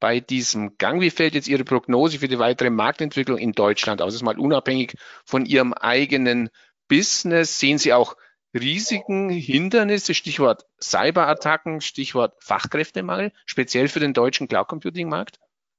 bei 0.00 0.20
diesem 0.20 0.76
Gang. 0.78 1.00
Wie 1.00 1.10
fällt 1.10 1.34
jetzt 1.34 1.48
Ihre 1.48 1.64
Prognose 1.64 2.18
für 2.18 2.28
die 2.28 2.38
weitere 2.38 2.70
Marktentwicklung 2.70 3.38
in 3.38 3.52
Deutschland 3.52 4.02
aus? 4.02 4.08
Das 4.08 4.14
ist 4.16 4.22
mal 4.22 4.38
unabhängig 4.38 4.94
von 5.24 5.46
Ihrem 5.46 5.72
eigenen 5.74 6.48
Business. 6.88 7.60
Sehen 7.60 7.78
Sie 7.78 7.92
auch 7.92 8.16
Risiken, 8.52 9.30
Hindernisse, 9.30 10.14
Stichwort 10.14 10.64
Cyberattacken, 10.82 11.80
Stichwort 11.80 12.34
Fachkräftemangel, 12.40 13.32
speziell 13.46 13.88
für 13.88 14.00
den 14.00 14.12
deutschen 14.12 14.48
Cloud 14.48 14.68
Computing 14.68 15.08
Markt? 15.08 15.38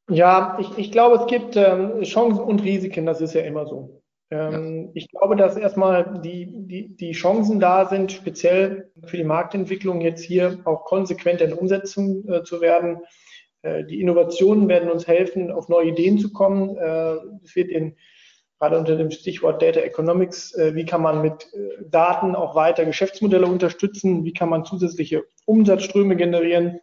Ja, 0.09 0.57
ich, 0.59 0.77
ich 0.77 0.91
glaube, 0.91 1.17
es 1.17 1.27
gibt 1.27 1.55
ähm, 1.55 2.01
Chancen 2.03 2.41
und 2.41 2.63
Risiken, 2.63 3.05
das 3.05 3.21
ist 3.21 3.33
ja 3.33 3.41
immer 3.41 3.65
so. 3.65 4.01
Ähm, 4.29 4.85
ja. 4.85 4.91
Ich 4.93 5.09
glaube, 5.09 5.35
dass 5.35 5.57
erstmal 5.57 6.21
die, 6.21 6.47
die, 6.49 6.95
die 6.95 7.11
Chancen 7.11 7.59
da 7.59 7.85
sind, 7.85 8.11
speziell 8.11 8.91
für 9.05 9.17
die 9.17 9.23
Marktentwicklung 9.23 10.01
jetzt 10.01 10.23
hier 10.23 10.59
auch 10.63 10.85
konsequent 10.85 11.41
in 11.41 11.53
Umsetzung 11.53 12.27
äh, 12.29 12.43
zu 12.43 12.61
werden. 12.61 12.99
Äh, 13.63 13.83
die 13.85 14.01
Innovationen 14.01 14.67
werden 14.67 14.89
uns 14.89 15.07
helfen, 15.07 15.51
auf 15.51 15.69
neue 15.69 15.89
Ideen 15.89 16.17
zu 16.19 16.31
kommen. 16.31 16.77
Äh, 16.77 17.15
es 17.43 17.55
wird 17.55 17.69
in 17.69 17.95
gerade 18.59 18.77
unter 18.77 18.95
dem 18.95 19.09
Stichwort 19.09 19.59
Data 19.59 19.79
Economics, 19.79 20.53
äh, 20.53 20.75
wie 20.75 20.85
kann 20.85 21.01
man 21.01 21.23
mit 21.23 21.47
Daten 21.89 22.35
auch 22.35 22.53
weiter 22.53 22.85
Geschäftsmodelle 22.85 23.47
unterstützen, 23.47 24.23
wie 24.23 24.33
kann 24.33 24.49
man 24.49 24.65
zusätzliche 24.65 25.23
Umsatzströme 25.45 26.15
generieren. 26.15 26.79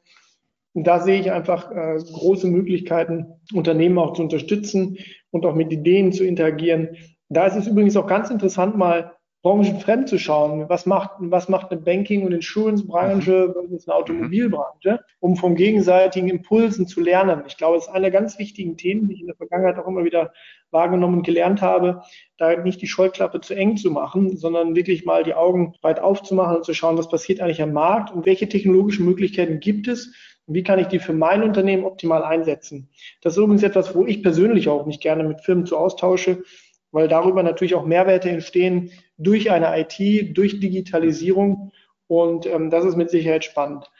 Und 0.74 0.86
da 0.88 1.00
sehe 1.00 1.20
ich 1.20 1.32
einfach 1.32 1.70
große 1.70 2.46
Möglichkeiten, 2.46 3.26
Unternehmen 3.52 3.98
auch 3.98 4.12
zu 4.12 4.22
unterstützen 4.22 4.98
und 5.30 5.46
auch 5.46 5.54
mit 5.54 5.72
Ideen 5.72 6.12
zu 6.12 6.24
interagieren. 6.24 6.96
Da 7.28 7.46
ist 7.46 7.56
es 7.56 7.66
übrigens 7.66 7.96
auch 7.96 8.06
ganz 8.06 8.30
interessant, 8.30 8.76
mal 8.76 9.17
branchenfremd 9.42 10.08
zu 10.08 10.18
schauen. 10.18 10.68
Was 10.68 10.84
macht, 10.84 11.10
was 11.18 11.48
macht 11.48 11.70
eine 11.70 11.80
Banking- 11.80 12.24
und 12.24 12.32
Insurance-Branche 12.32 13.52
versus 13.52 13.88
eine 13.88 13.96
Automobilbranche, 13.96 15.00
um 15.20 15.36
vom 15.36 15.54
gegenseitigen 15.54 16.28
Impulsen 16.28 16.86
zu 16.86 17.00
lernen? 17.00 17.44
Ich 17.46 17.56
glaube, 17.56 17.76
das 17.76 17.86
ist 17.86 17.92
eine 17.92 18.10
der 18.10 18.10
ganz 18.10 18.38
wichtigen 18.38 18.76
Themen, 18.76 19.08
die 19.08 19.14
ich 19.14 19.20
in 19.20 19.26
der 19.26 19.36
Vergangenheit 19.36 19.78
auch 19.78 19.86
immer 19.86 20.04
wieder 20.04 20.32
wahrgenommen 20.70 21.18
und 21.18 21.22
gelernt 21.22 21.62
habe, 21.62 22.02
da 22.36 22.56
nicht 22.56 22.82
die 22.82 22.88
Scheuklappe 22.88 23.40
zu 23.40 23.54
eng 23.54 23.76
zu 23.76 23.90
machen, 23.90 24.36
sondern 24.36 24.74
wirklich 24.74 25.04
mal 25.04 25.22
die 25.22 25.34
Augen 25.34 25.74
weit 25.82 26.00
aufzumachen 26.00 26.56
und 26.56 26.64
zu 26.64 26.74
schauen, 26.74 26.98
was 26.98 27.08
passiert 27.08 27.40
eigentlich 27.40 27.62
am 27.62 27.72
Markt 27.72 28.12
und 28.12 28.26
welche 28.26 28.48
technologischen 28.48 29.06
Möglichkeiten 29.06 29.60
gibt 29.60 29.86
es 29.86 30.14
und 30.46 30.54
wie 30.54 30.64
kann 30.64 30.78
ich 30.78 30.88
die 30.88 30.98
für 30.98 31.12
mein 31.12 31.42
Unternehmen 31.42 31.84
optimal 31.84 32.24
einsetzen. 32.24 32.90
Das 33.22 33.34
ist 33.34 33.38
übrigens 33.38 33.62
etwas, 33.62 33.94
wo 33.94 34.04
ich 34.04 34.22
persönlich 34.22 34.68
auch 34.68 34.84
nicht 34.84 35.00
gerne 35.00 35.22
mit 35.22 35.42
Firmen 35.42 35.64
zu 35.64 35.76
austausche, 35.76 36.42
weil 36.90 37.06
darüber 37.06 37.42
natürlich 37.42 37.74
auch 37.74 37.86
Mehrwerte 37.86 38.30
entstehen 38.30 38.90
durch 39.18 39.50
eine 39.50 39.78
IT, 39.78 40.36
durch 40.36 40.60
Digitalisierung. 40.60 41.72
Und 42.06 42.46
ähm, 42.46 42.70
das 42.70 42.84
ist 42.84 42.96
mit 42.96 43.10
Sicherheit 43.10 43.44
spannend. 43.44 43.90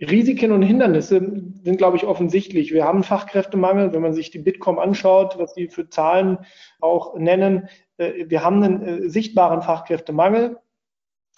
Risiken 0.00 0.52
und 0.52 0.62
Hindernisse 0.62 1.20
sind, 1.64 1.78
glaube 1.78 1.96
ich, 1.96 2.04
offensichtlich. 2.04 2.72
Wir 2.72 2.84
haben 2.84 3.02
Fachkräftemangel, 3.02 3.92
wenn 3.94 4.02
man 4.02 4.12
sich 4.12 4.30
die 4.30 4.38
Bitkom 4.38 4.78
anschaut, 4.78 5.38
was 5.38 5.54
die 5.54 5.68
für 5.68 5.88
Zahlen 5.88 6.38
auch 6.80 7.16
nennen. 7.16 7.68
Äh, 7.96 8.26
wir 8.28 8.44
haben 8.44 8.62
einen 8.62 8.82
äh, 8.82 9.08
sichtbaren 9.08 9.62
Fachkräftemangel. 9.62 10.58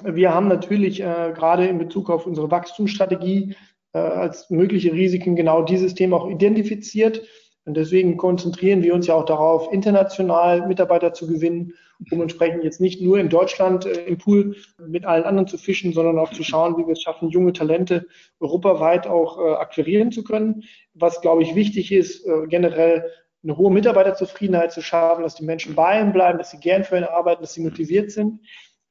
Wir 0.05 0.35
haben 0.35 0.49
natürlich 0.49 1.01
äh, 1.01 1.33
gerade 1.35 1.67
in 1.67 1.79
Bezug 1.79 2.11
auf 2.11 2.27
unsere 2.27 2.51
Wachstumsstrategie 2.51 3.55
äh, 3.93 3.99
als 3.99 4.51
mögliche 4.51 4.93
Risiken 4.93 5.37
genau 5.37 5.63
dieses 5.63 5.95
Thema 5.95 6.17
auch 6.17 6.31
identifiziert. 6.31 7.23
Und 7.69 7.75
deswegen 7.75 8.17
konzentrieren 8.17 8.83
wir 8.83 8.95
uns 8.95 9.09
ja 9.09 9.15
auch 9.15 9.27
darauf, 9.27 9.71
international 9.71 10.67
Mitarbeiter 10.67 11.13
zu 11.13 11.27
gewinnen, 11.27 11.75
um 12.11 12.23
entsprechend 12.23 12.65
jetzt 12.65 12.81
nicht 12.81 13.03
nur 13.03 13.19
in 13.19 13.29
Deutschland 13.29 13.85
äh, 13.85 14.05
im 14.07 14.17
Pool 14.17 14.57
mit 14.87 15.05
allen 15.05 15.25
anderen 15.25 15.47
zu 15.47 15.59
fischen, 15.59 15.93
sondern 15.93 16.19
auch 16.19 16.33
zu 16.33 16.43
schauen, 16.43 16.79
wie 16.79 16.87
wir 16.87 16.93
es 16.93 17.03
schaffen, 17.03 17.29
junge 17.29 17.53
Talente 17.53 18.07
europaweit 18.41 19.07
auch 19.07 19.39
äh, 19.39 19.53
akquirieren 19.57 20.13
zu 20.13 20.25
können. 20.25 20.65
Was, 20.95 21.21
glaube 21.21 21.43
ich, 21.43 21.55
wichtig 21.55 21.93
ist, 21.93 22.27
äh, 22.27 22.47
generell 22.49 23.05
eine 23.43 23.59
hohe 23.59 23.71
Mitarbeiterzufriedenheit 23.71 24.73
zu 24.73 24.81
schaffen, 24.81 25.23
dass 25.23 25.35
die 25.35 25.45
Menschen 25.45 25.75
bei 25.75 26.01
ihnen 26.01 26.15
bleiben, 26.15 26.39
dass 26.39 26.53
sie 26.53 26.61
gern 26.61 26.85
für 26.85 26.97
ihn 26.97 27.05
arbeiten, 27.05 27.43
dass 27.43 27.53
sie 27.53 27.63
motiviert 27.63 28.11
sind, 28.11 28.41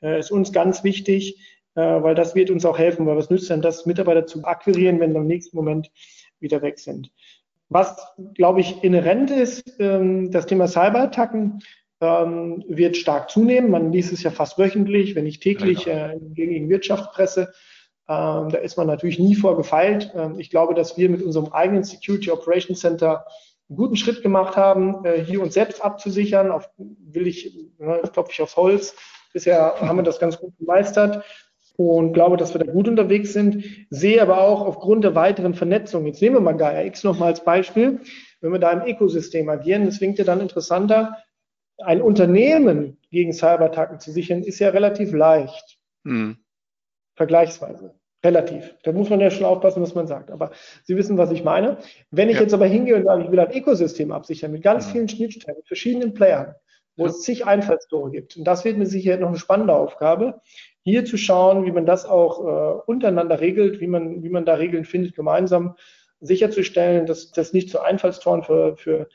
äh, 0.04 0.20
ist 0.20 0.30
uns 0.30 0.54
ganz 0.54 0.84
wichtig, 0.84 1.42
äh, 1.74 1.82
weil 1.82 2.14
das 2.14 2.36
wird 2.36 2.52
uns 2.52 2.64
auch 2.64 2.78
helfen, 2.78 3.08
weil 3.08 3.18
was 3.18 3.32
nützt 3.32 3.50
denn 3.50 3.64
das, 3.64 3.88
Mitarbeiter 3.88 4.28
zu 4.28 4.44
akquirieren, 4.44 5.00
wenn 5.00 5.14
sie 5.14 5.18
im 5.18 5.26
nächsten 5.26 5.58
Moment 5.58 5.90
wieder 6.40 6.62
weg 6.62 6.78
sind. 6.78 7.12
Was, 7.70 7.98
glaube 8.34 8.62
ich, 8.62 8.84
inhärent 8.84 9.30
ist, 9.30 9.76
ähm, 9.80 10.32
das 10.32 10.46
Thema 10.46 10.68
Cyberattacken 10.68 11.62
ähm, 12.00 12.64
wird 12.68 12.96
stark 12.96 13.30
zunehmen. 13.30 13.72
Man 13.72 13.92
liest 13.92 14.14
es 14.14 14.24
ja 14.24 14.32
fast 14.32 14.58
wöchentlich, 14.58 15.16
wenn 15.16 15.26
ich 15.26 15.40
täglich 15.40 15.88
äh, 15.88 16.18
gegen 16.34 16.70
Wirtschaft 16.70 17.12
presse. 17.12 17.54
Ähm, 18.08 18.50
da 18.50 18.58
ist 18.60 18.78
man 18.78 18.88
natürlich 18.88 19.20
nie 19.20 19.36
vorgefeilt. 19.36 20.14
Ähm, 20.16 20.40
ich 20.40 20.50
glaube, 20.50 20.76
dass 20.76 20.98
wir 20.98 21.10
mit 21.10 21.22
unserem 21.22 21.52
eigenen 21.52 21.84
Security 21.84 22.32
Operations 22.32 22.80
Center 22.80 23.26
einen 23.70 23.78
guten 23.78 23.98
Schritt 23.98 24.22
gemacht 24.22 24.56
haben, 24.56 25.04
äh, 25.04 25.24
hier 25.26 25.42
uns 25.42 25.54
selbst 25.54 25.84
abzusichern. 25.84 26.52
Auf, 26.52 26.70
will 26.78 27.28
ich, 27.28 27.54
ne, 27.80 28.02
klopfe 28.14 28.32
ich 28.32 28.42
aufs 28.42 28.56
Holz. 28.56 28.96
Bisher 29.34 29.76
haben 29.82 29.98
wir 29.98 30.04
das 30.04 30.20
ganz 30.20 30.40
gut 30.40 30.58
gemeistert 30.58 31.26
und 31.78 32.14
glaube, 32.14 32.36
dass 32.38 32.54
wir 32.54 32.60
da 32.60 32.72
gut 32.72 32.88
unterwegs 32.88 33.32
sind. 33.32 33.64
Sehe 33.90 34.22
aber 34.22 34.42
auch 34.42 34.62
aufgrund 34.62 35.04
der 35.04 35.16
weiteren 35.16 35.54
Vernetzung, 35.54 36.06
jetzt 36.06 36.22
nehmen 36.22 36.36
wir 36.36 36.42
mal 36.42 36.58
Gaia 36.58 36.84
X 36.84 37.04
nochmal 37.04 37.30
als 37.30 37.44
Beispiel, 37.44 38.02
wenn 38.42 38.52
wir 38.52 38.60
da 38.60 38.72
im 38.72 38.88
Ökosystem 38.88 39.48
agieren, 39.50 39.86
das 39.86 40.00
klingt 40.00 40.18
ja 40.18 40.26
dann 40.26 40.42
interessanter. 40.42 41.18
Ein 41.78 42.02
Unternehmen 42.02 42.98
gegen 43.12 43.32
Cyberattacken 43.32 44.00
zu 44.00 44.12
sichern, 44.12 44.42
ist 44.42 44.60
ja 44.60 44.70
relativ 44.70 45.14
leicht. 45.14 45.78
Hm. 46.04 46.38
Vergleichsweise. 47.16 47.94
Relativ. 48.24 48.76
Da 48.84 48.92
muss 48.92 49.10
man 49.10 49.20
ja 49.20 49.30
schon 49.30 49.46
aufpassen, 49.46 49.82
was 49.82 49.94
man 49.94 50.08
sagt. 50.08 50.32
Aber 50.32 50.52
Sie 50.84 50.98
wissen, 50.98 51.18
was 51.18 51.32
ich 51.32 51.44
meine. 51.44 51.78
Wenn 52.10 52.30
ich 52.30 52.36
ja. 52.36 52.42
jetzt 52.42 52.54
aber 52.54 52.66
hingehe 52.66 52.96
und 52.96 53.06
sage, 53.06 53.24
ich 53.24 53.32
will 53.32 53.40
ein 53.40 53.56
Ökosystem 53.56 54.12
absichern 54.12 54.52
mit 54.52 54.64
ganz 54.64 54.86
ja. 54.88 54.94
vielen 54.94 55.10
Schnittstellen, 55.10 55.58
mit 55.58 55.68
verschiedenen 55.68 56.14
Playern, 56.14 56.56
wo 56.96 57.06
ja. 57.06 57.12
es 57.12 57.22
zig 57.22 57.46
Einfallstore 57.46 58.10
gibt. 58.10 58.36
Und 58.36 58.44
das 58.46 58.66
wird 58.66 58.78
mir 58.78 58.88
sicher 58.88 59.18
noch 59.18 59.30
eine 59.30 59.38
spannende 59.38 59.76
Aufgabe, 59.76 60.42
hier 60.88 61.04
zu 61.04 61.18
schauen, 61.18 61.66
wie 61.66 61.72
man 61.74 61.86
das 61.86 62.06
auch 62.06 62.40
äh, 62.40 62.82
untereinander 62.86 63.42
regelt, 63.42 63.82
wie 63.82 63.88
man, 63.88 64.24
wie 64.24 64.30
man 64.30 64.46
da 64.46 64.54
Regeln 64.54 64.86
findet, 64.86 65.16
gemeinsam 65.16 65.76
sicherzustellen, 66.22 67.06
dass 67.06 67.32
das 67.32 67.52
nicht 67.52 67.70
zu 67.70 67.82
Einfallstoren 67.82 68.44
für, 68.44 68.78
für, 68.78 69.10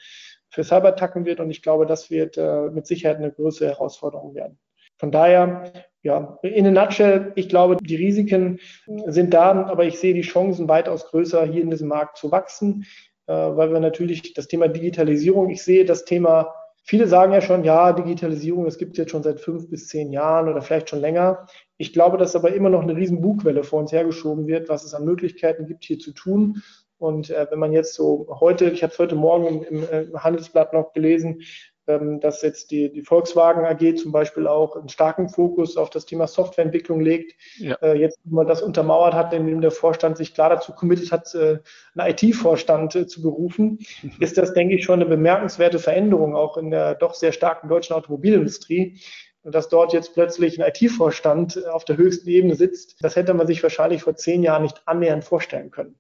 für 0.51 0.65
Cyberattacken 0.65 1.25
wird. 1.25 1.41
Und 1.41 1.51
ich 1.51 1.63
glaube, 1.63 1.87
das 1.87 2.11
wird 2.11 2.37
äh, 2.37 2.69
mit 2.69 2.87
Sicherheit 2.87 3.17
eine 3.17 3.33
größere 3.33 3.71
Herausforderung 3.71 4.35
werden. 4.35 4.59
Von 4.99 5.13
daher, 5.13 5.73
ja, 6.03 6.39
in 6.43 6.67
a 6.67 6.71
nutshell, 6.71 7.33
ich 7.37 7.49
glaube, 7.49 7.79
die 7.81 7.97
Risiken 7.97 8.61
sind 9.07 9.33
da, 9.33 9.65
aber 9.65 9.85
ich 9.85 9.99
sehe 9.99 10.13
die 10.13 10.21
Chancen 10.21 10.69
weitaus 10.69 11.07
größer, 11.07 11.47
hier 11.47 11.63
in 11.63 11.71
diesem 11.71 11.89
Markt 11.89 12.19
zu 12.19 12.31
wachsen, 12.31 12.85
äh, 13.29 13.33
weil 13.33 13.73
wir 13.73 13.81
natürlich 13.81 14.35
das 14.35 14.47
Thema 14.47 14.69
Digitalisierung, 14.69 15.49
ich 15.49 15.63
sehe 15.63 15.87
das 15.87 16.05
Thema 16.05 16.53
Viele 16.85 17.07
sagen 17.07 17.33
ja 17.33 17.41
schon, 17.41 17.65
ja, 17.65 17.93
Digitalisierung, 17.93 18.65
das 18.65 18.77
gibt 18.77 18.99
jetzt 18.99 19.13
schon 19.13 19.23
seit 19.23 19.41
fünf 19.41 19.71
bis 19.71 19.87
zehn 19.87 20.13
Jahren 20.13 20.49
oder 20.49 20.63
vielleicht 20.63 20.91
schon 20.91 21.01
länger. 21.01 21.47
Ich 21.77 21.93
glaube, 21.93 22.19
dass 22.19 22.35
aber 22.35 22.53
immer 22.53 22.71
noch 22.71 22.83
eine 22.83 22.97
riesen 22.97 23.21
Bugwelle 23.21 23.63
vor 23.63 23.81
uns 23.81 23.93
hergeschoben 23.93 24.47
wird, 24.47 24.69
was 24.69 24.85
es 24.85 24.93
an 24.93 25.05
Möglichkeiten 25.05 25.67
gibt, 25.67 25.85
hier 25.85 25.99
zu 25.99 26.13
tun. 26.13 26.63
Und 26.99 27.31
äh, 27.31 27.47
wenn 27.51 27.59
man 27.59 27.73
jetzt 27.73 27.95
so 27.95 28.29
heute, 28.41 28.71
ich 28.71 28.83
habe 28.83 28.93
es 28.93 28.99
heute 28.99 29.15
Morgen 29.15 29.65
im, 29.65 29.83
im, 29.83 30.09
im 30.09 30.23
Handelsblatt 30.23 30.73
noch 30.73 30.93
gelesen, 30.93 31.43
dass 31.87 32.43
jetzt 32.43 32.71
die, 32.71 32.93
die 32.93 33.03
Volkswagen 33.03 33.65
AG 33.65 33.97
zum 33.97 34.13
Beispiel 34.13 34.47
auch 34.47 34.77
einen 34.77 34.89
starken 34.89 35.29
Fokus 35.29 35.77
auf 35.77 35.91
das 35.91 36.07
Thema 36.07 36.29
Softwareentwicklung 36.29 37.01
legt. 37.01 37.35
Ja. 37.59 37.75
Äh, 37.83 37.99
jetzt, 37.99 38.21
wenn 38.25 38.35
man 38.35 38.47
das 38.47 38.63
untermauert 38.63 39.15
hat, 39.15 39.33
indem 39.33 39.61
der 39.61 39.73
Vorstand 39.73 40.17
sich 40.17 40.33
klar 40.33 40.51
dazu 40.51 40.73
committed 40.73 41.11
hat, 41.11 41.35
äh, 41.35 41.59
einen 41.97 42.11
IT-Vorstand 42.11 42.95
äh, 42.95 43.07
zu 43.07 43.21
berufen, 43.23 43.81
mhm. 44.03 44.13
ist 44.21 44.39
das, 44.39 44.55
denke 44.55 44.77
ich, 44.77 44.85
schon 44.85 45.01
eine 45.01 45.07
bemerkenswerte 45.07 45.81
Veränderung 45.81 46.37
auch 46.37 46.57
in 46.57 46.71
der 46.71 46.95
doch 46.95 47.15
sehr 47.15 47.33
starken 47.33 47.69
deutschen 47.69 47.97
Automobilindustrie. 47.97 49.01
Dass 49.45 49.69
dort 49.69 49.93
jetzt 49.93 50.15
plötzlich 50.15 50.63
ein 50.63 50.73
IT-Vorstand 50.73 51.67
auf 51.67 51.85
der 51.85 51.97
höchsten 51.97 52.29
Ebene 52.29 52.55
sitzt, 52.55 53.03
das 53.03 53.17
hätte 53.17 53.35
man 53.35 53.49
sich 53.49 53.61
wahrscheinlich 53.61 54.03
vor 54.03 54.15
zehn 54.15 54.45
Jahren 54.45 54.63
nicht 54.63 54.83
annähernd 54.87 55.25
vorstellen 55.25 55.73
können. 55.73 55.97